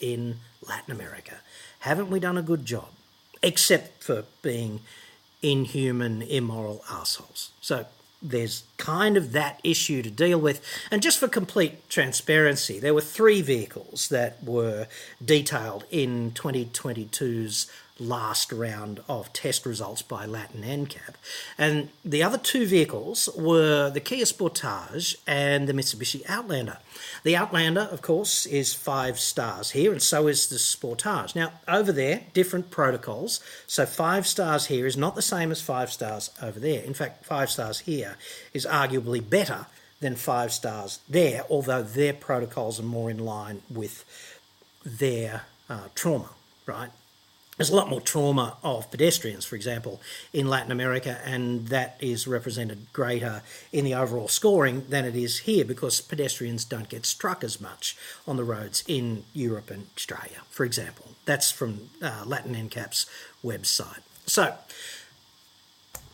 in 0.00 0.36
Latin 0.66 0.94
America. 0.94 1.36
Haven't 1.80 2.10
we 2.10 2.20
done 2.20 2.38
a 2.38 2.42
good 2.42 2.64
job? 2.64 2.88
Except 3.42 4.02
for 4.02 4.24
being 4.42 4.80
inhuman, 5.42 6.22
immoral 6.22 6.84
assholes. 6.90 7.50
So 7.60 7.86
there's 8.22 8.64
kind 8.76 9.16
of 9.16 9.32
that 9.32 9.60
issue 9.64 10.02
to 10.02 10.10
deal 10.10 10.38
with. 10.38 10.60
And 10.90 11.02
just 11.02 11.18
for 11.18 11.28
complete 11.28 11.88
transparency, 11.88 12.78
there 12.78 12.94
were 12.94 13.00
three 13.00 13.40
vehicles 13.40 14.08
that 14.08 14.42
were 14.44 14.86
detailed 15.24 15.84
in 15.90 16.32
2022's 16.32 17.70
last 18.00 18.50
round 18.50 19.00
of 19.08 19.32
test 19.32 19.66
results 19.66 20.02
by 20.02 20.24
Latin 20.26 20.62
NCAP. 20.62 21.14
And 21.58 21.90
the 22.04 22.22
other 22.22 22.38
two 22.38 22.66
vehicles 22.66 23.28
were 23.36 23.90
the 23.90 24.00
Kia 24.00 24.24
Sportage 24.24 25.16
and 25.26 25.68
the 25.68 25.72
Mitsubishi 25.72 26.22
Outlander. 26.28 26.78
The 27.22 27.36
Outlander, 27.36 27.82
of 27.82 28.02
course, 28.02 28.46
is 28.46 28.72
five 28.72 29.20
stars 29.20 29.72
here, 29.72 29.92
and 29.92 30.02
so 30.02 30.26
is 30.26 30.48
the 30.48 30.56
Sportage. 30.56 31.34
Now, 31.34 31.52
over 31.68 31.92
there, 31.92 32.22
different 32.32 32.70
protocols. 32.70 33.40
So, 33.66 33.86
five 33.86 34.26
stars 34.26 34.66
here 34.66 34.86
is 34.86 34.96
not 34.96 35.14
the 35.14 35.22
same 35.22 35.50
as 35.50 35.60
five 35.60 35.92
stars 35.92 36.30
over 36.42 36.58
there. 36.58 36.82
In 36.82 36.94
fact, 36.94 37.24
five 37.24 37.50
stars 37.50 37.80
here 37.80 38.16
is 38.54 38.66
arguably 38.66 39.28
better 39.28 39.66
than 40.00 40.16
five 40.16 40.52
stars 40.52 41.00
there, 41.08 41.44
although 41.50 41.82
their 41.82 42.14
protocols 42.14 42.80
are 42.80 42.84
more 42.84 43.10
in 43.10 43.18
line 43.18 43.62
with 43.70 44.04
their 44.84 45.42
uh, 45.68 45.88
trauma, 45.94 46.30
right? 46.66 46.90
There's 47.60 47.68
a 47.68 47.76
lot 47.76 47.90
more 47.90 48.00
trauma 48.00 48.56
of 48.62 48.90
pedestrians, 48.90 49.44
for 49.44 49.54
example, 49.54 50.00
in 50.32 50.48
Latin 50.48 50.72
America, 50.72 51.20
and 51.26 51.68
that 51.68 51.98
is 52.00 52.26
represented 52.26 52.90
greater 52.94 53.42
in 53.70 53.84
the 53.84 53.92
overall 53.92 54.28
scoring 54.28 54.86
than 54.88 55.04
it 55.04 55.14
is 55.14 55.40
here 55.40 55.66
because 55.66 56.00
pedestrians 56.00 56.64
don't 56.64 56.88
get 56.88 57.04
struck 57.04 57.44
as 57.44 57.60
much 57.60 57.98
on 58.26 58.38
the 58.38 58.44
roads 58.44 58.82
in 58.88 59.24
Europe 59.34 59.70
and 59.70 59.88
Australia, 59.94 60.40
for 60.48 60.64
example. 60.64 61.08
That's 61.26 61.50
from 61.50 61.90
uh, 62.00 62.22
Latin 62.24 62.54
NCAP's 62.54 63.04
website. 63.44 64.00
So, 64.24 64.54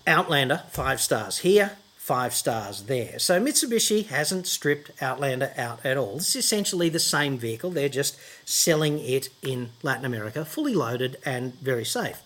Outlander, 0.05 0.65
five 0.71 1.01
stars 1.01 1.39
here, 1.39 1.77
five 2.07 2.33
stars 2.33 2.85
there. 2.85 3.19
So 3.19 3.41
Mitsubishi 3.41 4.07
hasn't 4.07 4.47
stripped 4.47 4.93
Outlander 5.03 5.53
out 5.57 5.85
at 5.85 5.97
all. 5.97 6.19
It's 6.19 6.37
essentially 6.37 6.89
the 6.89 7.01
same 7.01 7.37
vehicle, 7.37 7.73
they're 7.73 7.89
just 7.89 8.17
selling 8.45 9.01
it 9.01 9.29
in 9.43 9.71
Latin 9.83 10.05
America, 10.05 10.45
fully 10.45 10.73
loaded 10.73 11.17
and 11.25 11.55
very 11.55 11.85
safe. 11.85 12.23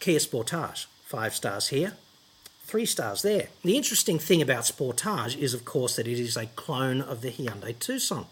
Kia 0.00 0.18
Sportage, 0.18 0.84
five 1.02 1.34
stars 1.34 1.68
here, 1.68 1.94
three 2.70 2.86
stars 2.86 3.22
there. 3.22 3.48
The 3.64 3.76
interesting 3.76 4.20
thing 4.20 4.40
about 4.40 4.62
Sportage 4.62 5.36
is, 5.36 5.54
of 5.54 5.64
course, 5.64 5.96
that 5.96 6.06
it 6.06 6.20
is 6.20 6.36
a 6.36 6.46
clone 6.46 7.00
of 7.00 7.20
the 7.20 7.32
Hyundai 7.32 7.76
Tucson. 7.76 8.26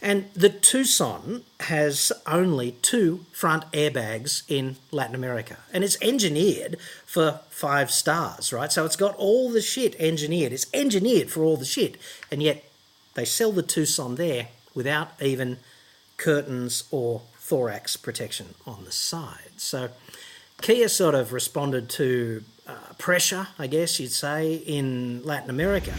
And 0.00 0.30
the 0.32 0.48
Tucson 0.48 1.42
has 1.60 2.10
only 2.26 2.72
two 2.80 3.26
front 3.32 3.70
airbags 3.72 4.44
in 4.48 4.76
Latin 4.90 5.14
America. 5.14 5.58
And 5.74 5.84
it's 5.84 5.98
engineered 6.00 6.78
for 7.04 7.40
five 7.50 7.90
stars, 7.90 8.50
right? 8.50 8.72
So 8.72 8.86
it's 8.86 8.96
got 8.96 9.14
all 9.16 9.50
the 9.50 9.60
shit 9.60 9.94
engineered. 10.00 10.54
It's 10.54 10.66
engineered 10.72 11.30
for 11.30 11.44
all 11.44 11.58
the 11.58 11.66
shit. 11.66 11.98
And 12.30 12.42
yet 12.42 12.64
they 13.12 13.26
sell 13.26 13.52
the 13.52 13.62
Tucson 13.62 14.14
there 14.14 14.48
without 14.74 15.12
even 15.20 15.58
curtains 16.16 16.84
or 16.90 17.20
thorax 17.36 17.98
protection 17.98 18.54
on 18.66 18.86
the 18.86 18.92
side. 18.92 19.52
So 19.58 19.90
Kia 20.62 20.88
sort 20.88 21.14
of 21.14 21.34
responded 21.34 21.90
to 21.90 22.42
uh, 22.66 22.74
pressure, 22.98 23.48
I 23.58 23.66
guess 23.66 23.98
you'd 23.98 24.12
say, 24.12 24.54
in 24.54 25.22
Latin 25.24 25.50
America 25.50 25.92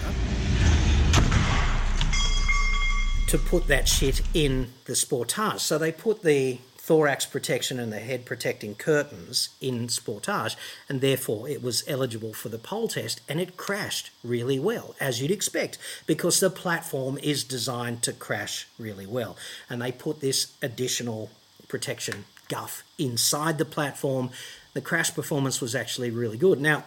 to 3.27 3.37
put 3.39 3.65
that 3.65 3.87
shit 3.87 4.21
in 4.35 4.71
the 4.85 4.93
Sportage. 4.93 5.59
So 5.59 5.79
they 5.79 5.91
put 5.91 6.21
the 6.21 6.59
thorax 6.77 7.25
protection 7.25 7.79
and 7.79 7.91
the 7.91 7.99
head 7.99 8.25
protecting 8.25 8.75
curtains 8.75 9.49
in 9.59 9.87
Sportage, 9.87 10.55
and 10.87 11.01
therefore 11.01 11.49
it 11.49 11.63
was 11.63 11.83
eligible 11.87 12.33
for 12.33 12.49
the 12.49 12.59
pole 12.59 12.87
test 12.87 13.21
and 13.27 13.41
it 13.41 13.57
crashed 13.57 14.11
really 14.23 14.59
well, 14.59 14.93
as 14.99 15.19
you'd 15.19 15.31
expect, 15.31 15.79
because 16.05 16.39
the 16.41 16.49
platform 16.51 17.17
is 17.23 17.43
designed 17.43 18.03
to 18.03 18.13
crash 18.13 18.67
really 18.77 19.07
well. 19.07 19.35
And 19.67 19.81
they 19.81 19.91
put 19.91 20.19
this 20.19 20.53
additional 20.61 21.31
protection 21.67 22.25
guff 22.49 22.83
inside 22.99 23.57
the 23.57 23.65
platform. 23.65 24.29
The 24.73 24.81
crash 24.81 25.13
performance 25.13 25.61
was 25.61 25.75
actually 25.75 26.09
really 26.11 26.37
good. 26.37 26.59
Now, 26.59 26.85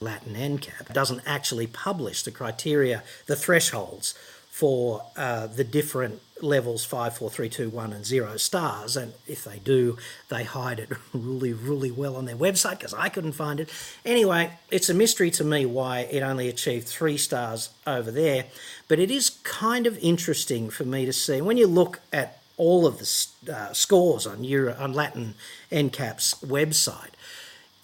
Latin 0.00 0.34
NCAP 0.34 0.92
doesn't 0.92 1.22
actually 1.26 1.66
publish 1.66 2.22
the 2.22 2.30
criteria, 2.30 3.02
the 3.26 3.36
thresholds 3.36 4.14
for 4.48 5.04
uh, 5.16 5.46
the 5.46 5.62
different 5.62 6.20
levels 6.42 6.84
5, 6.84 7.16
4, 7.16 7.30
3, 7.30 7.48
2, 7.48 7.68
1, 7.70 7.92
and 7.92 8.04
0 8.04 8.36
stars. 8.36 8.96
And 8.96 9.12
if 9.26 9.44
they 9.44 9.58
do, 9.58 9.96
they 10.28 10.44
hide 10.44 10.80
it 10.80 10.90
really, 11.12 11.52
really 11.52 11.90
well 11.90 12.16
on 12.16 12.24
their 12.24 12.36
website 12.36 12.78
because 12.78 12.94
I 12.94 13.08
couldn't 13.08 13.32
find 13.32 13.60
it. 13.60 13.70
Anyway, 14.04 14.52
it's 14.70 14.88
a 14.88 14.94
mystery 14.94 15.30
to 15.32 15.44
me 15.44 15.66
why 15.66 16.00
it 16.00 16.22
only 16.22 16.48
achieved 16.48 16.88
three 16.88 17.16
stars 17.16 17.70
over 17.86 18.10
there. 18.10 18.46
But 18.88 18.98
it 18.98 19.10
is 19.10 19.30
kind 19.30 19.86
of 19.86 19.98
interesting 19.98 20.70
for 20.70 20.84
me 20.84 21.06
to 21.06 21.12
see 21.12 21.40
when 21.40 21.56
you 21.56 21.66
look 21.66 22.00
at 22.12 22.42
all 22.56 22.86
of 22.86 22.98
the 22.98 23.54
uh, 23.54 23.72
scores 23.72 24.26
on 24.26 24.44
Euro, 24.44 24.74
on 24.78 24.92
Latin 24.92 25.34
NCAP's 25.72 26.34
website, 26.44 27.12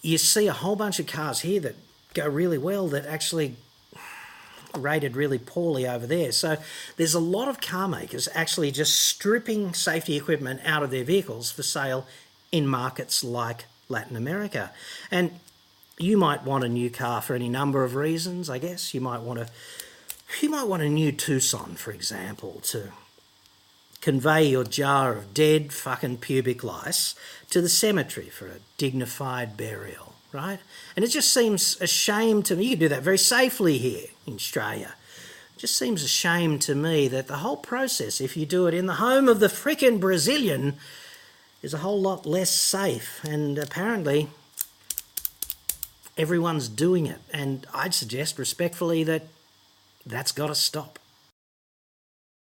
you 0.07 0.17
see 0.17 0.47
a 0.47 0.53
whole 0.53 0.77
bunch 0.77 0.99
of 0.99 1.05
cars 1.05 1.41
here 1.41 1.59
that 1.59 1.75
go 2.13 2.27
really 2.27 2.57
well 2.57 2.87
that 2.87 3.05
actually 3.05 3.55
rated 4.73 5.17
really 5.17 5.37
poorly 5.37 5.85
over 5.85 6.07
there. 6.07 6.31
So 6.31 6.57
there's 6.95 7.13
a 7.13 7.19
lot 7.19 7.49
of 7.49 7.59
car 7.59 7.89
makers 7.89 8.29
actually 8.33 8.71
just 8.71 8.97
stripping 8.97 9.73
safety 9.73 10.15
equipment 10.15 10.61
out 10.63 10.81
of 10.81 10.91
their 10.91 11.03
vehicles 11.03 11.51
for 11.51 11.63
sale 11.63 12.07
in 12.53 12.67
markets 12.67 13.21
like 13.21 13.65
Latin 13.89 14.15
America. 14.15 14.71
And 15.11 15.31
you 15.97 16.15
might 16.17 16.43
want 16.43 16.63
a 16.63 16.69
new 16.69 16.89
car 16.89 17.21
for 17.21 17.33
any 17.33 17.49
number 17.49 17.83
of 17.83 17.95
reasons, 17.95 18.49
I 18.49 18.59
guess. 18.59 18.93
You 18.93 19.01
might 19.01 19.21
want 19.21 19.39
a 19.39 19.47
you 20.41 20.49
might 20.49 20.67
want 20.67 20.83
a 20.83 20.89
new 20.89 21.11
Tucson, 21.11 21.75
for 21.75 21.91
example, 21.91 22.61
to 22.65 22.91
convey 24.07 24.45
your 24.45 24.63
jar 24.63 25.17
of 25.17 25.33
dead 25.33 25.73
fucking 25.73 26.17
pubic 26.17 26.63
lice 26.63 27.13
to 27.49 27.59
the 27.61 27.67
cemetery 27.67 28.29
for 28.29 28.47
a 28.47 28.59
dignified 28.77 29.57
burial 29.57 30.07
right? 30.31 30.59
And 30.95 31.03
it 31.03 31.09
just 31.09 31.33
seems 31.33 31.79
a 31.81 31.87
shame 31.87 32.43
to 32.43 32.55
me. 32.55 32.65
You 32.65 32.69
can 32.71 32.79
do 32.79 32.89
that 32.89 33.01
very 33.01 33.17
safely 33.17 33.77
here 33.77 34.07
in 34.25 34.35
Australia. 34.35 34.93
It 35.55 35.59
just 35.59 35.77
seems 35.77 36.03
a 36.03 36.07
shame 36.07 36.59
to 36.59 36.75
me 36.75 37.07
that 37.07 37.27
the 37.27 37.37
whole 37.37 37.57
process, 37.57 38.21
if 38.21 38.37
you 38.37 38.45
do 38.45 38.67
it 38.67 38.73
in 38.73 38.85
the 38.85 38.95
home 38.95 39.27
of 39.27 39.39
the 39.39 39.47
frickin' 39.47 39.99
Brazilian, 39.99 40.75
is 41.61 41.73
a 41.73 41.79
whole 41.79 41.99
lot 41.99 42.25
less 42.25 42.51
safe. 42.51 43.23
And 43.23 43.57
apparently, 43.57 44.29
everyone's 46.17 46.69
doing 46.69 47.07
it. 47.07 47.19
And 47.33 47.65
I'd 47.73 47.93
suggest 47.93 48.37
respectfully 48.37 49.03
that 49.05 49.23
that's 50.05 50.31
got 50.31 50.47
to 50.47 50.55
stop. 50.55 50.99